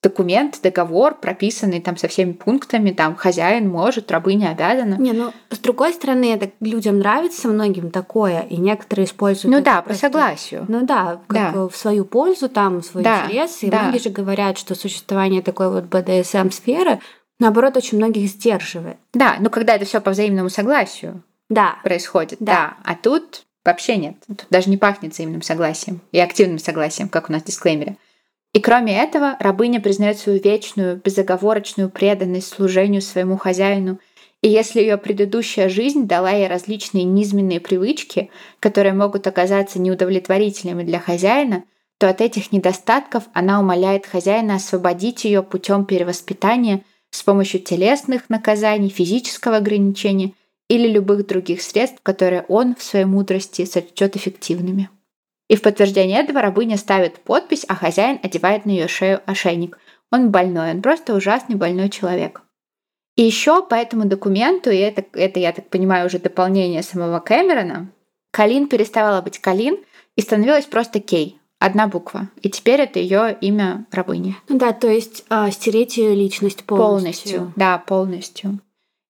[0.02, 4.94] документ, договор, прописанный там со всеми пунктами, там хозяин может, рабыня обязана.
[4.94, 9.54] Не, ну, с другой стороны, это людям нравится многим такое, и некоторые используют...
[9.54, 10.08] Ну да, просто...
[10.08, 10.64] по согласию.
[10.68, 11.68] Ну да, как да.
[11.68, 13.62] в свою пользу, там, в свой да, интерес.
[13.62, 13.82] И да.
[13.82, 17.00] многие же говорят, что существование такой вот БДСМ-сферы,
[17.38, 18.96] наоборот, очень многих сдерживает.
[19.12, 21.76] Да, но когда это все по взаимному согласию да.
[21.82, 22.52] происходит, да.
[22.52, 22.76] да.
[22.84, 24.14] А тут вообще нет.
[24.26, 27.96] Тут даже не пахнет взаимным согласием и активным согласием, как у нас в дисклеймере.
[28.52, 34.00] И кроме этого, рабыня признает свою вечную, безоговорочную преданность служению своему хозяину.
[34.42, 40.98] И если ее предыдущая жизнь дала ей различные низменные привычки, которые могут оказаться неудовлетворительными для
[40.98, 41.64] хозяина,
[41.98, 48.88] то от этих недостатков она умоляет хозяина освободить ее путем перевоспитания с помощью телесных наказаний,
[48.88, 50.32] физического ограничения
[50.68, 54.88] или любых других средств, которые он в своей мудрости сочтет эффективными.
[55.50, 59.78] И в подтверждение этого рабыня ставит подпись, а хозяин одевает на ее шею ошейник.
[60.12, 62.42] Он больной, он просто ужасный больной человек.
[63.16, 67.90] И еще по этому документу, и это, это, я так понимаю, уже дополнение самого Кэмерона,
[68.30, 69.78] Калин переставала быть Калин
[70.14, 71.40] и становилась просто Кей.
[71.58, 72.28] Одна буква.
[72.42, 74.36] И теперь это ее имя рабыни.
[74.48, 77.40] Ну да, то есть э, стереть ее личность полностью.
[77.40, 78.60] Полностью, да, полностью.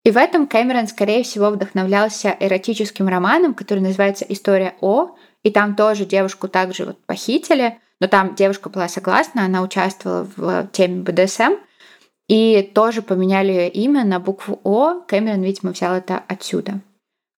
[0.05, 5.76] И в этом Кэмерон, скорее всего, вдохновлялся эротическим романом, который называется «История О», и там
[5.76, 11.55] тоже девушку также вот похитили, но там девушка была согласна, она участвовала в теме БДСМ,
[12.29, 15.00] и тоже поменяли ее имя на букву О.
[15.00, 16.81] Кэмерон, видимо, взял это отсюда.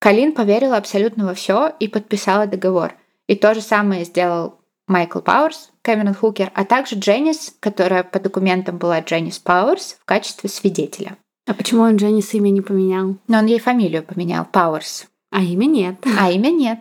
[0.00, 2.94] Калин поверила абсолютно во все и подписала договор.
[3.26, 8.76] И то же самое сделал Майкл Пауэрс, Кэмерон Хукер, а также Дженнис, которая по документам
[8.76, 11.16] была Дженнис Пауэрс в качестве свидетеля.
[11.46, 13.16] А почему он Дженнис имя не поменял?
[13.28, 15.06] Но он ей фамилию поменял, Пауэрс.
[15.30, 15.96] А имя нет.
[16.18, 16.80] А имя нет.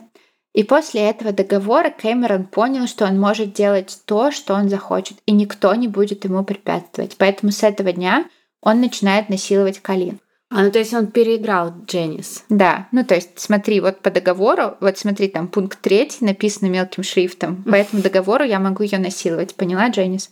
[0.53, 5.31] И после этого договора Кэмерон понял, что он может делать то, что он захочет, и
[5.31, 7.15] никто не будет ему препятствовать.
[7.17, 8.25] Поэтому с этого дня
[8.61, 10.19] он начинает насиловать Калин.
[10.49, 12.43] А, ну то есть он переиграл Дженнис.
[12.49, 17.03] Да, ну то есть смотри, вот по договору, вот смотри, там пункт третий написано мелким
[17.03, 20.29] шрифтом, по этому договору я могу ее насиловать, поняла, Дженнис?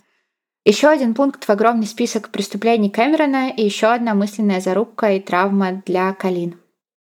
[0.66, 5.82] Еще один пункт в огромный список преступлений Кэмерона и еще одна мысленная зарубка и травма
[5.86, 6.59] для Калин.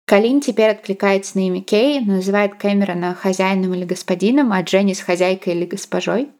[0.08, 5.52] Калин теперь откликается на имя Кей, называет Кэмерона хозяином или господином, а Дженни с хозяйкой
[5.52, 6.30] или госпожой.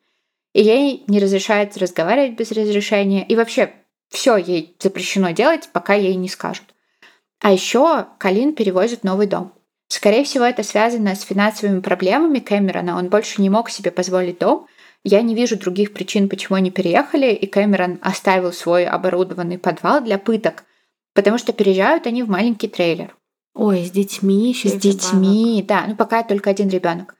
[0.54, 3.26] И ей не разрешается разговаривать без разрешения.
[3.26, 3.74] И вообще
[4.08, 6.64] все ей запрещено делать, пока ей не скажут.
[7.42, 9.52] А еще Калин перевозит новый дом.
[9.88, 12.96] Скорее всего, это связано с финансовыми проблемами Кэмерона.
[12.96, 14.66] Он больше не мог себе позволить дом.
[15.04, 20.16] Я не вижу других причин, почему они переехали, и Кэмерон оставил свой оборудованный подвал для
[20.16, 20.64] пыток,
[21.12, 23.17] потому что переезжают они в маленький трейлер.
[23.58, 24.68] Ой, с детьми еще.
[24.68, 25.84] С детьми, да.
[25.88, 27.16] Ну, пока только один ребенок.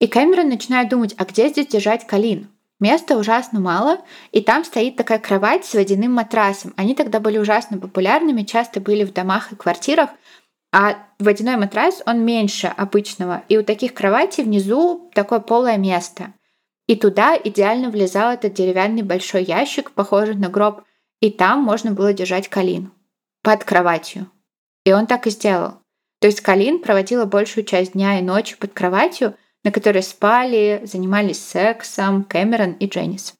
[0.00, 2.48] И Кэмерон начинает думать, а где здесь держать Калин?
[2.80, 4.00] Места ужасно мало,
[4.32, 6.74] и там стоит такая кровать с водяным матрасом.
[6.76, 10.10] Они тогда были ужасно популярными, часто были в домах и квартирах,
[10.72, 16.34] а водяной матрас, он меньше обычного, и у таких кроватей внизу такое полое место.
[16.88, 20.82] И туда идеально влезал этот деревянный большой ящик, похожий на гроб,
[21.20, 22.90] и там можно было держать калин
[23.42, 24.28] под кроватью.
[24.86, 25.80] И он так и сделал.
[26.20, 31.44] То есть Калин проводила большую часть дня и ночи под кроватью, на которой спали, занимались
[31.44, 33.34] сексом Кэмерон и Дженнис.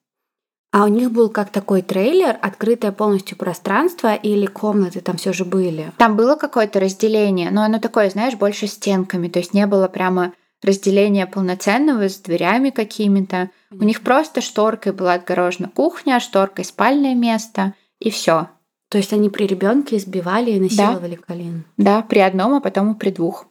[0.72, 5.44] А у них был как такой трейлер, открытое полностью пространство или комнаты там все же
[5.44, 5.92] были?
[5.98, 10.32] Там было какое-то разделение, но оно такое, знаешь, больше стенками, то есть не было прямо
[10.62, 13.50] разделения полноценного с дверями какими-то.
[13.70, 18.48] У них просто шторкой была отгорожена кухня, шторкой спальное место и все.
[18.96, 21.22] То есть они при ребенке избивали и насиловали да.
[21.26, 21.64] Калин?
[21.76, 23.46] Да, при одном, а потом и при двух.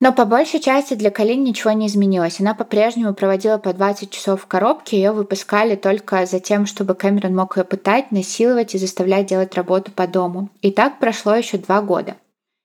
[0.00, 2.38] Но по большей части для Калин ничего не изменилось.
[2.38, 7.34] Она по-прежнему проводила по 20 часов в коробке, ее выпускали только за тем, чтобы Кэмерон
[7.34, 10.50] мог ее пытать, насиловать и заставлять делать работу по дому.
[10.62, 12.14] И так прошло еще два года.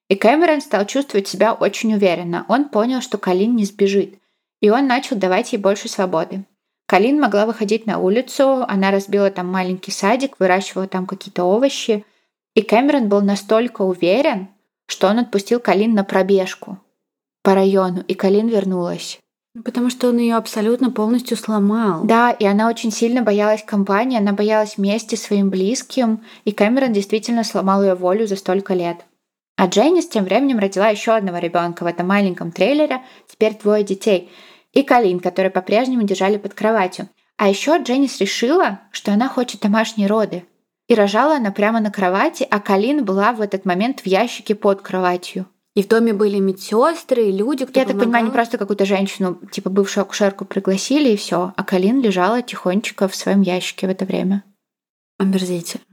[0.08, 2.46] И Кэмерон стал чувствовать себя очень уверенно.
[2.48, 4.20] Он понял, что Калин не сбежит.
[4.60, 6.44] И он начал давать ей больше свободы.
[6.86, 12.06] Калин могла выходить на улицу, она разбила там маленький садик, выращивала там какие-то овощи.
[12.56, 14.50] И Кэмерон был настолько уверен,
[14.88, 16.80] что он отпустил Калин на пробежку
[17.44, 19.20] по району, и Калин вернулась.
[19.66, 22.04] Потому что он ее абсолютно полностью сломал.
[22.04, 27.44] Да, и она очень сильно боялась компании, она боялась мести своим близким, и Кэмерон действительно
[27.44, 29.06] сломал ее волю за столько лет.
[29.58, 34.30] А Дженнис тем временем родила еще одного ребенка в этом маленьком трейлере, теперь двое детей—
[34.74, 37.10] и Калин, которые по-прежнему держали под кроватью.
[37.38, 40.46] А еще Дженнис решила, что она хочет домашние роды.
[40.92, 44.82] И рожала она прямо на кровати, а Калин была в этот момент в ящике под
[44.82, 45.46] кроватью.
[45.74, 49.40] И в доме были медсестры, и люди, кто Я так понимаю, они просто какую-то женщину,
[49.54, 51.54] типа бывшую акушерку пригласили, и все.
[51.56, 54.44] А Калин лежала тихонечко в своем ящике в это время.
[55.18, 55.86] Омерзительно.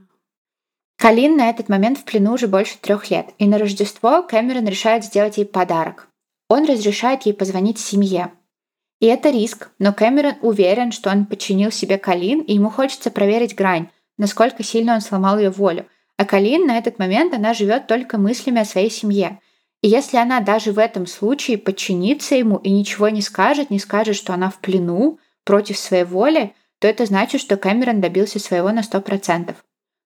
[0.97, 5.05] Калин на этот момент в плену уже больше трех лет, и на Рождество Кэмерон решает
[5.05, 6.09] сделать ей подарок.
[6.49, 8.33] Он разрешает ей позвонить семье.
[8.99, 13.55] И это риск, но Кэмерон уверен, что он подчинил себе Калин, и ему хочется проверить
[13.55, 13.87] грань,
[14.19, 15.87] насколько сильно он сломал ее волю.
[16.17, 19.39] А Калин на этот момент она живет только мыслями о своей семье.
[19.81, 24.15] И если она даже в этом случае подчинится ему и ничего не скажет, не скажет,
[24.15, 28.81] что она в плену против своей воли, то это значит, что Кэмерон добился своего на
[28.81, 29.55] 100%.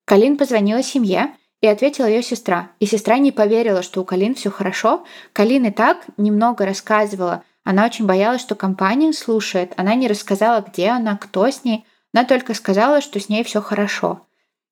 [0.05, 1.34] Калин позвонила семье,
[1.64, 2.72] и ответила ее сестра.
[2.82, 5.05] И сестра не поверила, что у Калин все хорошо.
[5.32, 7.45] Калин и так немного рассказывала.
[7.64, 9.72] Она очень боялась, что компания слушает.
[9.78, 11.86] Она не рассказала, где она, кто с ней.
[12.14, 14.26] Она только сказала, что с ней все хорошо.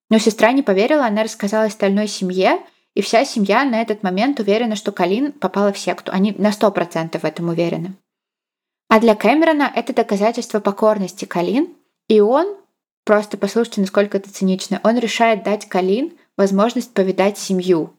[0.09, 2.59] Но сестра не поверила, она рассказала остальной семье,
[2.93, 6.11] и вся семья на этот момент уверена, что Калин попала в секту.
[6.13, 7.93] Они на сто процентов в этом уверены.
[8.89, 11.69] А для Кэмерона это доказательство покорности Калин,
[12.09, 12.57] и он
[13.03, 14.79] Просто послушайте, насколько это цинично.
[14.83, 17.93] Он решает дать Калин возможность повидать семью.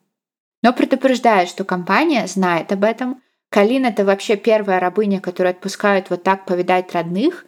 [0.62, 3.20] Но предупреждает, что компания знает об этом.
[3.50, 7.46] Калин— это вообще первая рабыня, которую отпускают вот так повидать родных.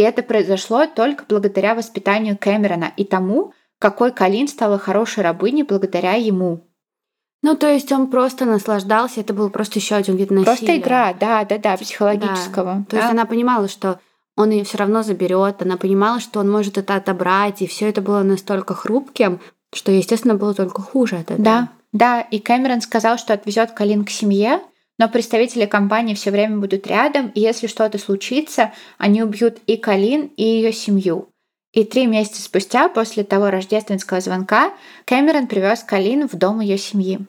[0.00, 6.14] И это произошло только благодаря воспитанию Кэмерона и тому, какой Калин стала хорошей рабыней благодаря
[6.14, 6.66] ему.
[7.42, 10.46] Ну, то есть он просто наслаждался, это был просто еще один вид насилия.
[10.46, 12.76] Просто игра, да, да, да, психологического.
[12.76, 12.84] Да.
[12.88, 12.98] То да?
[13.02, 14.00] есть она понимала, что
[14.38, 15.60] он ее все равно заберет.
[15.60, 19.38] Она понимала, что он может это отобрать, и все это было настолько хрупким,
[19.74, 21.42] что, естественно, было только хуже от этого.
[21.42, 22.20] Да, да.
[22.22, 24.60] И Кэмерон сказал, что отвезет Калин к семье,
[25.00, 30.30] но представители компании все время будут рядом, и если что-то случится, они убьют и Калин,
[30.36, 31.30] и ее семью.
[31.72, 34.74] И три месяца спустя, после того рождественского звонка,
[35.06, 37.20] Кэмерон привез Калин в дом ее семьи.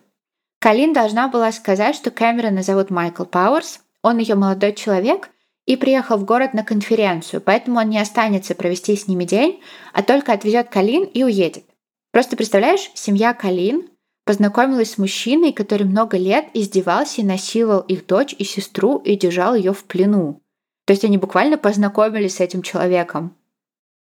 [0.60, 5.30] Калин должна была сказать, что Кэмерона зовут Майкл Пауэрс, он ее молодой человек,
[5.66, 9.62] и приехал в город на конференцию, поэтому он не останется провести с ними день,
[9.94, 11.64] а только отвезет Калин и уедет.
[12.12, 13.88] Просто представляешь, семья Калин
[14.26, 19.56] познакомилась с мужчиной, который много лет издевался и насиловал их дочь и сестру и держал
[19.56, 20.42] ее в плену.
[20.86, 23.36] То есть они буквально познакомились с этим человеком.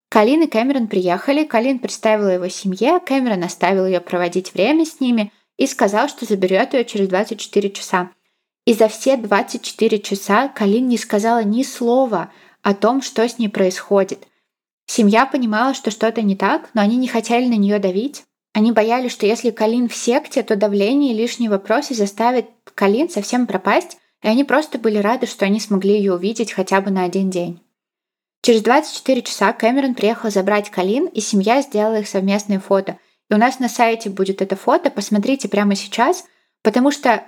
[0.09, 5.33] Калин и Кэмерон приехали, Калин представила его семье, Кэмерон оставил ее проводить время с ними
[5.57, 8.11] и сказал, что заберет ее через 24 часа.
[8.65, 13.49] И за все 24 часа Калин не сказала ни слова о том, что с ней
[13.49, 14.27] происходит.
[14.85, 18.23] Семья понимала, что что-то не так, но они не хотели на нее давить.
[18.57, 23.45] Они боялись, что если Калин в секте, то давление и лишние вопросы заставят Калин совсем
[23.45, 27.29] пропасть, и они просто были рады, что они смогли ее увидеть хотя бы на один
[27.29, 27.61] день.
[28.41, 32.97] Через 24 часа Кэмерон приехал забрать Калин, и семья сделала их совместное фото.
[33.29, 36.25] И у нас на сайте будет это фото, посмотрите прямо сейчас,
[36.63, 37.23] потому что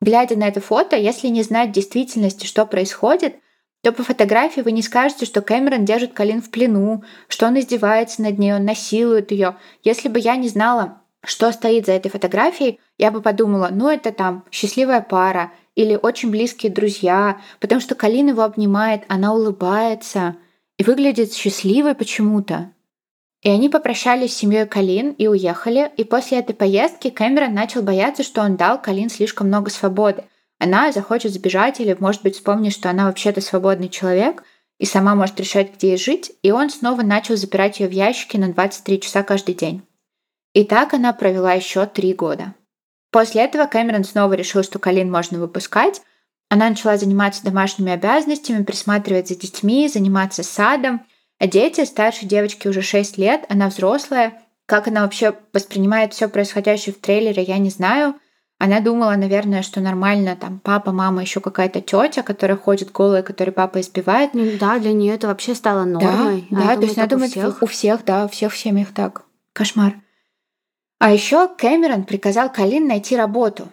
[0.00, 3.36] Глядя на это фото, если не знать в действительности, что происходит,
[3.84, 8.22] то по фотографии вы не скажете, что Кэмерон держит Калин в плену, что он издевается
[8.22, 9.56] над ней, он насилует ее.
[9.82, 14.10] Если бы я не знала, что стоит за этой фотографией, я бы подумала, ну это
[14.10, 20.36] там счастливая пара или очень близкие друзья, потому что Калин его обнимает, она улыбается
[20.78, 22.72] и выглядит счастливой почему-то.
[23.42, 28.22] И они попрощались с семьей Калин и уехали, и после этой поездки Кэмерон начал бояться,
[28.22, 30.24] что он дал Калин слишком много свободы.
[30.64, 34.42] Она захочет сбежать или, может быть, вспомнит, что она вообще-то свободный человек
[34.78, 38.38] и сама может решать, где ей жить, и он снова начал запирать ее в ящике
[38.38, 39.82] на 23 часа каждый день.
[40.52, 42.54] И так она провела еще три года.
[43.10, 46.02] После этого Кэмерон снова решил, что Калин можно выпускать.
[46.48, 51.02] Она начала заниматься домашними обязанностями, присматривать за детьми, заниматься садом–
[51.38, 54.40] а дети, старше девочки уже 6 лет, она взрослая.
[54.66, 58.14] Как она вообще воспринимает все происходящее в трейлере, я не знаю.
[58.64, 63.54] Она думала, наверное, что нормально, там папа, мама, еще какая-то тетя, которая ходит голая, которую
[63.54, 64.32] папа избивает.
[64.32, 66.46] Ну, да, для нее это вообще стало нормой.
[66.50, 67.62] Да, она да то есть она думает, у всех.
[67.62, 69.24] у всех, да, у всех в семьях так.
[69.52, 69.96] Кошмар.
[70.98, 73.68] А еще Кэмерон приказал Калин найти работу.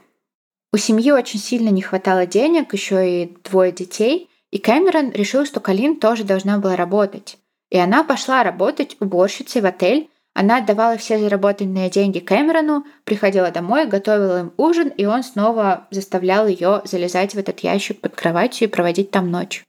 [0.73, 5.61] У семьи очень сильно не хватало денег, еще и двое детей, и Кэмерон решил, что
[5.61, 7.37] Калин тоже должна была работать.
[7.69, 10.09] И она пошла работать уборщицей в отель.
[10.33, 16.47] Она отдавала все заработанные деньги Кэмерону, приходила домой, готовила им ужин, и он снова заставлял
[16.47, 19.63] ее залезать в этот ящик под кроватью и проводить там ночь.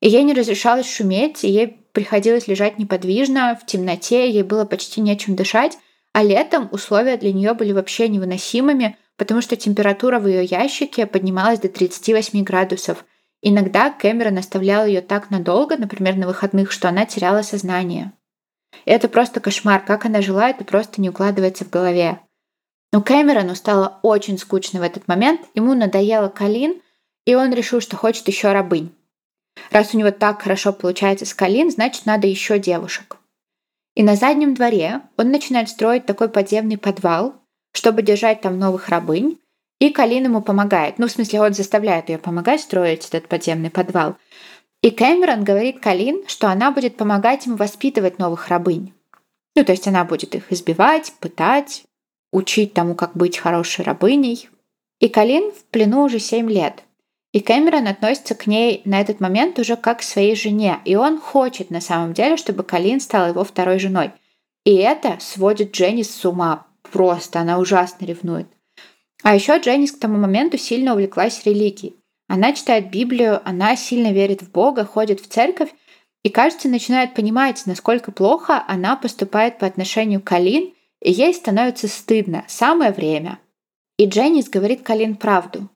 [0.00, 5.00] И ей не разрешалось шуметь, и ей приходилось лежать неподвижно, в темноте, ей было почти
[5.00, 5.76] нечем дышать,
[6.12, 11.58] а летом условия для нее были вообще невыносимыми, потому что температура в ее ящике поднималась
[11.58, 13.04] до 38 градусов–
[13.42, 18.12] Иногда Кэмерон оставлял ее так надолго, например, на выходных, что она теряла сознание.
[18.84, 19.84] Это просто кошмар.
[19.84, 22.20] Как она жила, это просто не укладывается в голове.
[22.92, 26.80] Но Кэмерону стало очень скучно в этот момент, ему надоело Калин,
[27.24, 28.94] и он решил, что хочет еще рабынь.
[29.70, 33.16] Раз у него так хорошо получается с Калин, значит, надо еще девушек.
[33.94, 37.34] И на заднем дворе он начинает строить такой подземный подвал,
[37.72, 39.38] чтобы держать там новых рабынь,
[39.78, 40.98] и Калин ему помогает.
[40.98, 44.16] Ну, в смысле, он заставляет ее помогать строить этот подземный подвал.
[44.82, 48.92] И Кэмерон говорит Калин, что она будет помогать ему воспитывать новых рабынь.
[49.54, 51.84] Ну, то есть она будет их избивать, пытать,
[52.30, 54.48] учить тому, как быть хорошей рабыней.
[55.00, 56.84] И Калин в плену уже 7 лет.
[57.32, 60.80] И Кэмерон относится к ней на этот момент уже как к своей жене.
[60.84, 64.12] И он хочет на самом деле, чтобы Калин стала его второй женой.
[64.64, 66.66] И это сводит Дженнис с ума.
[66.92, 68.46] Просто она ужасно ревнует.
[69.22, 71.96] А еще Дженнис к тому моменту сильно увлеклась религией.
[72.28, 75.70] Она читает Библию, она сильно верит в Бога, ходит в церковь
[76.22, 81.86] и, кажется, начинает понимать, насколько плохо она поступает по отношению к Алин, и ей становится
[81.88, 82.44] стыдно.
[82.48, 83.38] Самое время.
[83.96, 85.68] И Дженнис говорит Калин правду.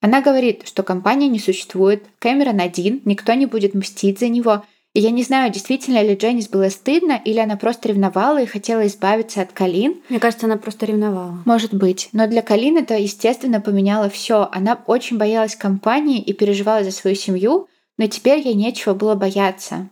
[0.00, 5.00] Она говорит, что компания не существует, Кэмерон один, никто не будет мстить за него– и
[5.00, 9.40] я не знаю, действительно ли Дженнис было стыдно, или она просто ревновала и хотела избавиться
[9.40, 10.00] от Калин.
[10.08, 11.38] Мне кажется, она просто ревновала.
[11.44, 12.08] Может быть.
[12.12, 14.48] Но для Калин это, естественно, поменяло все.
[14.50, 17.68] Она очень боялась компании и переживала за свою семью,
[17.98, 19.88] но теперь ей нечего было бояться.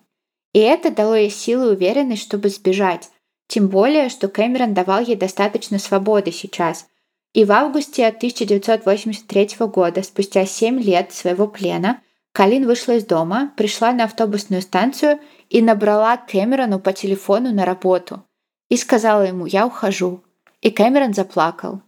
[0.52, 3.10] И это дало ей силу и уверенность, чтобы сбежать.
[3.46, 6.86] Тем более, что Кэмерон давал ей достаточно свободы сейчас.
[7.34, 12.00] И в августе 1983 года, спустя 7 лет своего плена,
[12.38, 15.18] Калин вышла из дома, пришла на автобусную станцию
[15.50, 18.22] и набрала Кэмерону по телефону на работу.
[18.68, 20.22] И сказала ему «Я ухожу».
[20.60, 21.82] И Кэмерон заплакал.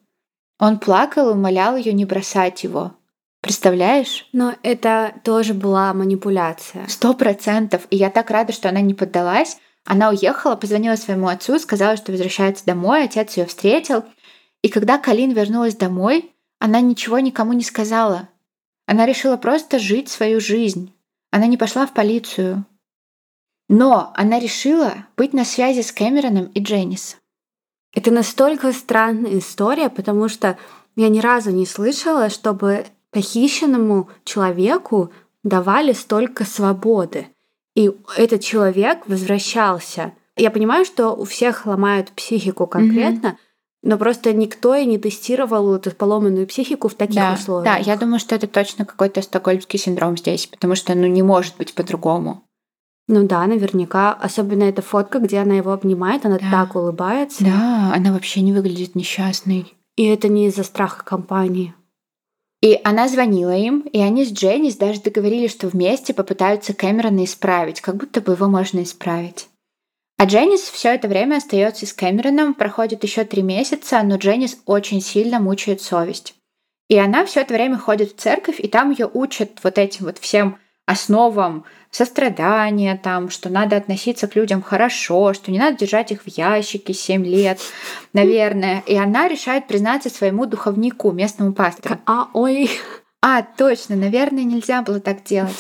[0.59, 2.95] Он плакал и умолял ее не бросать его.
[3.41, 4.29] Представляешь?
[4.33, 6.85] Но это тоже была манипуляция.
[6.89, 7.87] Сто процентов.
[7.91, 9.57] И я так рада, что она не поддалась.
[9.85, 13.05] Она уехала, позвонила своему отцу, сказала, что возвращается домой.
[13.05, 14.03] Отец ее встретил.
[14.63, 18.30] И когда Калин вернулась домой, она ничего никому не сказала.
[18.91, 20.93] Она решила просто жить свою жизнь.
[21.31, 22.67] Она не пошла в полицию.
[23.69, 27.17] Но она решила быть на связи с Кэмероном и Дженнис.
[27.95, 30.59] Это настолько странная история, потому что
[30.97, 35.13] я ни разу не слышала, чтобы похищенному человеку
[35.45, 37.29] давали столько свободы.
[37.77, 40.15] И этот человек возвращался.
[40.35, 43.50] Я понимаю, что у всех ломают психику конкретно, mm-hmm.
[43.83, 47.65] Но просто никто и не тестировал эту поломанную психику в таких да, условиях.
[47.65, 51.57] Да, я думаю, что это точно какой-то стокгольмский синдром здесь, потому что ну не может
[51.57, 52.45] быть по-другому.
[53.09, 54.13] Ну да, наверняка.
[54.13, 56.51] Особенно эта фотка, где она его обнимает, она да.
[56.51, 57.43] так улыбается.
[57.43, 59.75] Да, она вообще не выглядит несчастной.
[59.97, 61.75] И это не из-за страха компании.
[62.63, 67.81] И она звонила им, и они с Дженнис даже договорились, что вместе попытаются Кэмерона исправить,
[67.81, 69.50] как будто бы его можно исправить.
[70.21, 75.01] А Дженнис все это время остается с Кэмероном, проходит еще три месяца, но Дженнис очень
[75.01, 76.35] сильно мучает совесть.
[76.91, 80.19] И она все это время ходит в церковь, и там ее учат вот этим вот
[80.19, 86.21] всем основам сострадания, там, что надо относиться к людям хорошо, что не надо держать их
[86.21, 87.59] в ящике 7 лет,
[88.13, 88.83] наверное.
[88.87, 91.99] И она решает признаться своему духовнику, местному пастору.
[92.05, 92.71] А, ой.
[93.23, 95.57] А, точно, наверное, нельзя было так делать.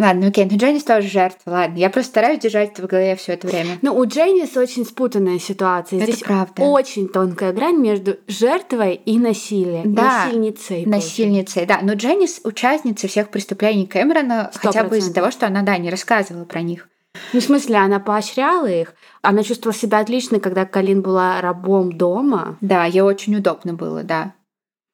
[0.00, 1.76] Ладно, окей, ну Дженнис тоже жертва, ладно.
[1.76, 3.76] Я просто стараюсь держать это в голове все это время.
[3.82, 5.98] Ну, у Дженнис очень спутанная ситуация.
[5.98, 6.62] Это Здесь правда.
[6.62, 9.94] очень тонкая грань между жертвой и насилием.
[9.94, 10.86] Да, насильницей.
[10.86, 11.80] Насильницей, да.
[11.82, 14.58] Но Дженнис участница всех преступлений Кэмерона, 100%.
[14.58, 16.88] хотя бы из-за того, что она, да, не рассказывала про них.
[17.34, 18.94] Ну, в смысле, она поощряла их.
[19.20, 22.56] Она чувствовала себя отлично, когда Калин была рабом дома.
[22.62, 24.32] Да, ей очень удобно было, да.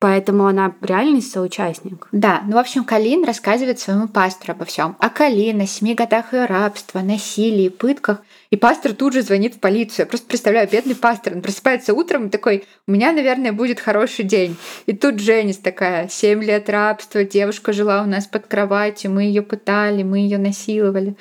[0.06, 2.06] Поэтому она реальный соучастник.
[2.12, 4.94] Да, ну, в общем, Калин рассказывает своему пастору обо всем.
[5.00, 8.22] О Калин, о семи годах ее рабства, насилии, пытках.
[8.50, 10.04] И пастор тут же звонит в полицию.
[10.04, 11.32] Я просто представляю, бедный пастор.
[11.34, 14.56] Он просыпается утром и такой, у меня, наверное, будет хороший день.
[14.86, 19.42] И тут Дженнис такая, семь лет рабства, девушка жила у нас под кроватью, мы ее
[19.42, 21.16] пытали, мы ее насиловали.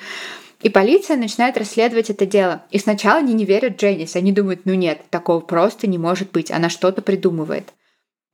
[0.62, 2.62] И полиция начинает расследовать это дело.
[2.70, 4.14] И сначала они не верят Дженнис.
[4.14, 6.52] Они думают, ну нет, такого просто не может быть.
[6.52, 7.72] Она что-то придумывает.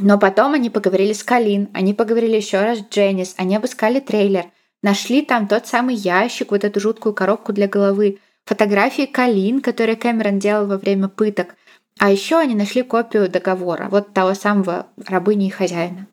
[0.02, 4.46] Но потом они поговорили с Калин, они поговорили еще раз с Дженнис, они обыскали трейлер,
[4.82, 10.40] нашли там тот самый ящик, вот эту жуткую коробку для головы, фотографии Калин, которые Кэмерон
[10.40, 11.54] делал во время пыток.
[12.00, 16.08] А еще они нашли копию договора, вот того самого рабыни и хозяина.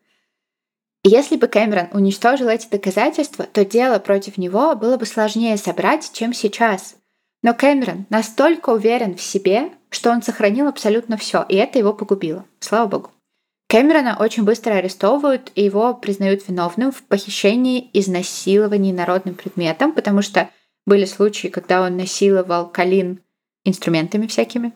[1.04, 6.34] Если бы Кэмерон уничтожил эти доказательства, то дело против него было бы сложнее собрать, чем
[6.34, 6.96] сейчас.
[7.42, 12.46] Но Кэмерон настолько уверен в себе, что он сохранил абсолютно все, и это его погубило.
[12.60, 13.10] Слава богу.
[13.70, 20.50] Кэмерона очень быстро арестовывают, и его признают виновным в похищении, изнасиловании народным предметом, потому что
[20.88, 23.22] были случаи, когда он насиловал Калин
[23.64, 24.74] инструментами всякими,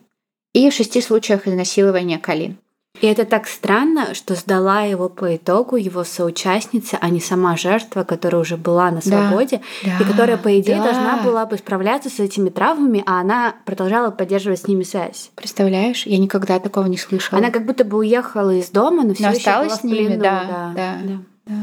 [0.54, 2.60] и в шести случаях изнасилования Калин.
[3.02, 8.04] И это так странно, что сдала его по итогу его соучастница, а не сама жертва,
[8.04, 10.84] которая уже была на свободе, да, и которая, по идее, да.
[10.84, 15.32] должна была бы справляться с этими травмами, а она продолжала поддерживать с ними связь.
[15.36, 16.06] Представляешь?
[16.06, 17.40] Я никогда такого не слышала.
[17.40, 20.24] Она как будто бы уехала из дома, но все еще осталась была с ними, плену,
[20.24, 20.98] да, да, да.
[21.04, 21.18] да.
[21.46, 21.56] Да.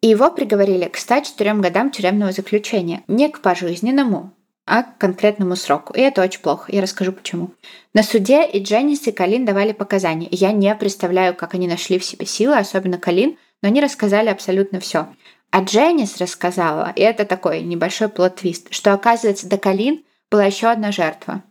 [0.00, 3.04] И его приговорили к 104 годам тюремного заключения.
[3.06, 4.32] Не к пожизненному,
[4.70, 5.92] а к конкретному сроку.
[5.94, 6.70] И это очень плохо.
[6.72, 7.50] Я расскажу почему.
[7.92, 10.28] На суде и Дженнис, и Калин давали показания.
[10.30, 14.78] Я не представляю, как они нашли в себе силы, особенно Калин, но они рассказали абсолютно
[14.78, 15.08] все.
[15.50, 20.92] А Дженнис рассказала, и это такой небольшой плод-твист, что, оказывается, до Калин была еще одна
[20.92, 21.42] жертва.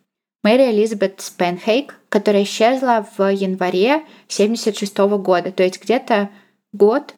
[0.41, 6.29] Мэри Элизабет Спенхейк, которая исчезла в январе 76 года, то есть где-то
[6.71, 7.15] год,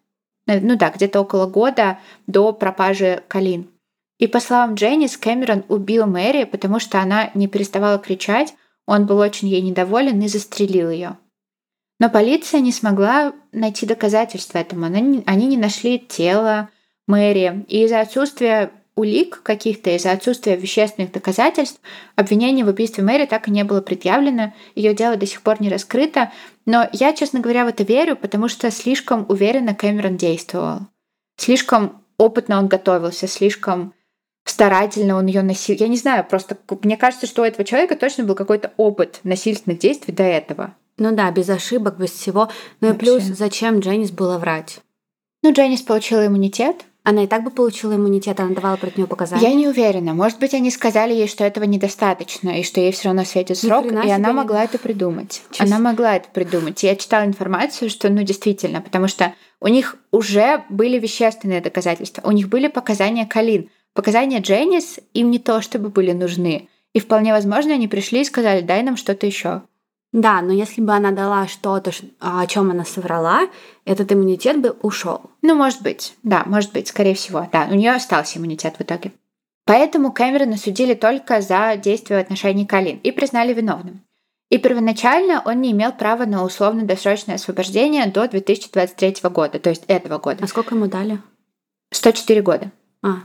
[0.47, 3.70] ну да, где-то около года до пропажи Калин.
[4.21, 8.53] И по словам Дженнис, Кэмерон убил Мэри, потому что она не переставала кричать,
[8.85, 11.17] он был очень ей недоволен и застрелил ее.
[11.99, 14.85] Но полиция не смогла найти доказательства этому.
[14.85, 16.69] Они не нашли тело
[17.07, 17.65] Мэри.
[17.67, 21.81] И из-за отсутствия улик каких-то, из-за отсутствия вещественных доказательств,
[22.15, 24.53] обвинение в убийстве Мэри так и не было предъявлено.
[24.75, 26.31] Ее дело до сих пор не раскрыто.
[26.67, 30.81] Но я, честно говоря, в это верю, потому что слишком уверенно Кэмерон действовал.
[31.37, 33.95] Слишком опытно он готовился, слишком
[34.51, 35.75] старательно он ее носил.
[35.79, 39.79] Я не знаю, просто мне кажется, что у этого человека точно был какой-то опыт насильственных
[39.79, 40.75] действий до этого.
[40.97, 42.49] Ну да, без ошибок, без всего.
[42.79, 44.79] Ну и плюс, зачем Дженнис было врать?
[45.41, 46.85] Ну, Дженнис получила иммунитет.
[47.03, 49.41] Она и так бы получила иммунитет, она давала против нее показания.
[49.41, 50.13] Я не уверена.
[50.13, 53.91] Может быть, они сказали ей, что этого недостаточно, и что ей все равно светит срок,
[53.91, 54.65] и она могла не...
[54.65, 55.41] это придумать.
[55.49, 55.77] Честно.
[55.77, 56.83] Она могла это придумать.
[56.83, 62.31] Я читала информацию, что, ну, действительно, потому что у них уже были вещественные доказательства, у
[62.31, 63.71] них были показания Калин.
[63.93, 66.69] Показания Дженнис им не то чтобы были нужны.
[66.93, 69.63] И вполне возможно, они пришли и сказали, дай нам что-то еще.
[70.13, 73.47] Да, но если бы она дала что-то, о чем она соврала,
[73.85, 75.21] этот иммунитет бы ушел.
[75.41, 77.67] Ну, может быть, да, может быть, скорее всего, да.
[77.71, 79.13] У нее остался иммунитет в итоге.
[79.65, 84.01] Поэтому Кэмерона судили только за действия в отношении Калин и признали виновным.
[84.49, 90.17] И первоначально он не имел права на условно-досрочное освобождение до 2023 года, то есть этого
[90.17, 90.43] года.
[90.43, 91.21] А сколько ему дали?
[91.91, 92.71] 104 года.
[93.01, 93.19] А.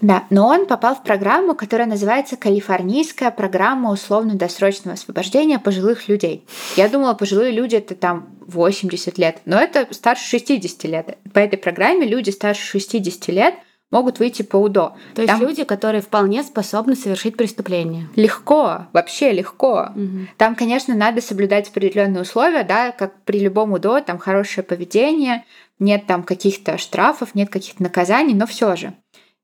[0.00, 6.46] Да, но он попал в программу, которая называется Калифорнийская программа условно-досрочного освобождения пожилых людей.
[6.76, 11.18] Я думала, пожилые люди это там 80 лет, но это старше 60 лет.
[11.32, 13.54] По этой программе люди старше 60 лет
[13.90, 14.96] могут выйти по УДО.
[15.14, 15.40] То есть Там...
[15.40, 18.08] люди, которые вполне способны совершить преступление.
[18.16, 19.90] Легко, вообще легко.
[19.94, 20.26] Угу.
[20.36, 25.44] Там, конечно, надо соблюдать определенные условия, да, как при любом УДО, там хорошее поведение,
[25.78, 28.94] нет там каких-то штрафов, нет каких-то наказаний, но все же.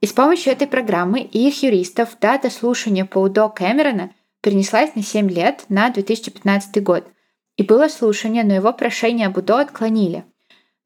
[0.01, 5.03] И с помощью этой программы и их юристов дата слушания по УДО Кэмерона перенеслась на
[5.03, 7.07] 7 лет на 2015 год.
[7.57, 10.25] И было слушание, но его прошение об УДО отклонили.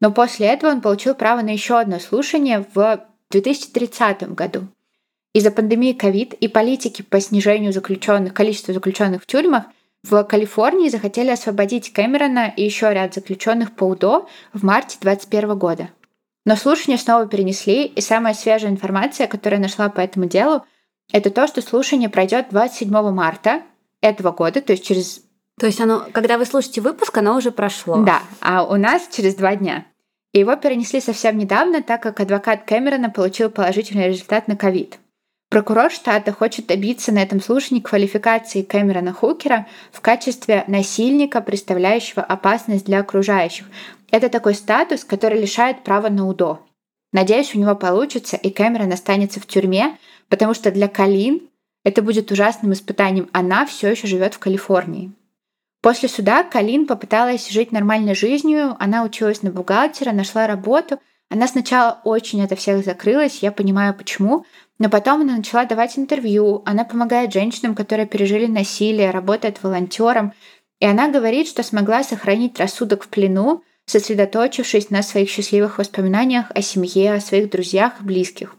[0.01, 4.67] Но после этого он получил право на еще одно слушание в 2030 году.
[5.33, 9.65] Из-за пандемии COVID и политики по снижению заключенных, количества заключенных в тюрьмах
[10.03, 15.91] в Калифорнии захотели освободить Кэмерона и еще ряд заключенных по УДО в марте 2021 года.
[16.45, 20.63] Но слушания снова перенесли, и самая свежая информация, которую я нашла по этому делу,
[21.13, 23.63] это то, что слушание пройдет 27 марта
[24.01, 25.23] этого года, то есть через...
[25.59, 28.03] То есть оно, когда вы слушаете выпуск, оно уже прошло.
[28.05, 29.87] Да, а у нас через два дня.
[30.33, 34.99] И его перенесли совсем недавно, так как адвокат Кэмерона получил положительный результат на ковид.
[35.55, 42.87] Прокурор штата хочет добиться на этом слушании квалификации Кэмерона Хукера в качестве насильника, представляющего опасность
[42.87, 43.67] для окружающих.
[44.15, 46.61] Это такой статус, который лишает права на УДО.
[47.13, 49.99] Надеюсь, у него получится, и Кэмерон останется в тюрьме,
[50.29, 51.41] потому что для Калин
[51.83, 53.29] это будет ужасным испытанием.
[53.33, 55.11] Она все еще живет в Калифорнии.
[55.83, 61.01] После суда Калин попыталась жить нормальной жизнью, она училась на бухгалтера, нашла работу.
[61.29, 64.47] Она сначала очень от всех закрылась, я понимаю почему,
[64.79, 70.35] но потом она начала давать интервью, она помогает женщинам, которые пережили насилие, работает волонтером,
[70.79, 76.63] и она говорит, что смогла сохранить рассудок в плену, сосредоточившись на своих счастливых воспоминаниях о
[76.63, 78.57] семье, о своих друзьях и близких.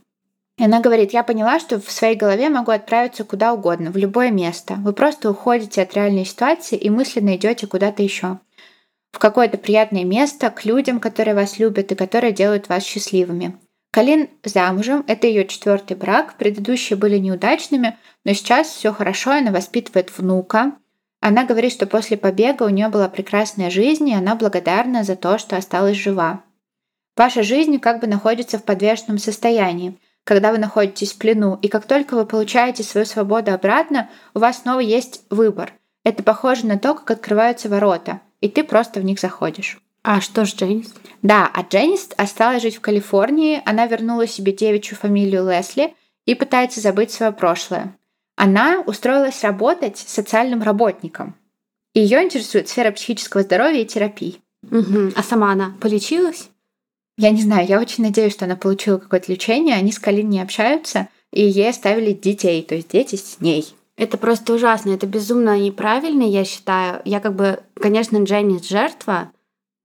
[0.57, 4.31] И она говорит, я поняла, что в своей голове могу отправиться куда угодно, в любое
[4.31, 4.75] место.
[4.75, 8.39] Вы просто уходите от реальной ситуации и мысленно идете куда-то еще.
[9.11, 13.57] В какое-то приятное место, к людям, которые вас любят и которые делают вас счастливыми.
[13.91, 20.11] Калин замужем, это ее четвертый брак, предыдущие были неудачными, но сейчас все хорошо, она воспитывает
[20.17, 20.73] внука.
[21.21, 25.37] Она говорит, что после побега у нее была прекрасная жизнь, и она благодарна за то,
[25.37, 26.43] что осталась жива.
[27.15, 29.97] Ваша жизнь как бы находится в подвешенном состоянии.
[30.23, 34.61] Когда вы находитесь в плену, и как только вы получаете свою свободу обратно, у вас
[34.61, 35.73] снова есть выбор.
[36.03, 38.21] Это похоже на то, как открываются ворота.
[38.41, 39.79] и ты просто в них заходишь.
[40.03, 40.93] А что ж Дженнис?
[41.23, 45.95] Да, а Дженнис осталась жить в Калифорнии, она вернула себе девичью фамилию Лесли
[46.25, 47.97] и пытается забыть свое прошлое.
[48.35, 51.35] Она устроилась работать социальным работником.
[51.93, 54.41] Ее интересует сфера психического здоровья и терапии.
[54.69, 55.13] Угу.
[55.15, 56.49] А сама она полечилась?
[57.17, 59.75] Я не знаю, я очень надеюсь, что она получила какое-то лечение.
[59.75, 63.73] Они с Калин не общаются, и ей оставили детей, то есть дети с ней.
[63.97, 67.01] Это просто ужасно, это безумно неправильно, я считаю.
[67.05, 69.31] Я как бы, конечно, Дженнис жертва,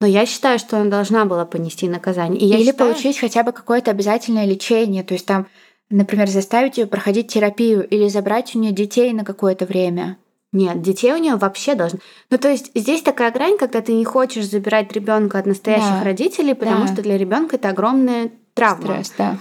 [0.01, 2.41] но я считаю, что она должна была понести наказание.
[2.41, 2.91] И я Или считаю...
[2.91, 5.47] получить хотя бы какое-то обязательное лечение, то есть там,
[5.91, 10.17] например, заставить ее проходить терапию или забрать у нее детей на какое-то время.
[10.53, 12.01] Нет, детей у нее вообще должны.
[12.31, 16.05] Ну, то есть здесь такая грань, когда ты не хочешь забирать ребенка от настоящих Да.
[16.05, 16.93] родителей, потому Да.
[16.93, 19.05] что для ребенка это огромная травма.
[19.05, 19.39] Стресс, да.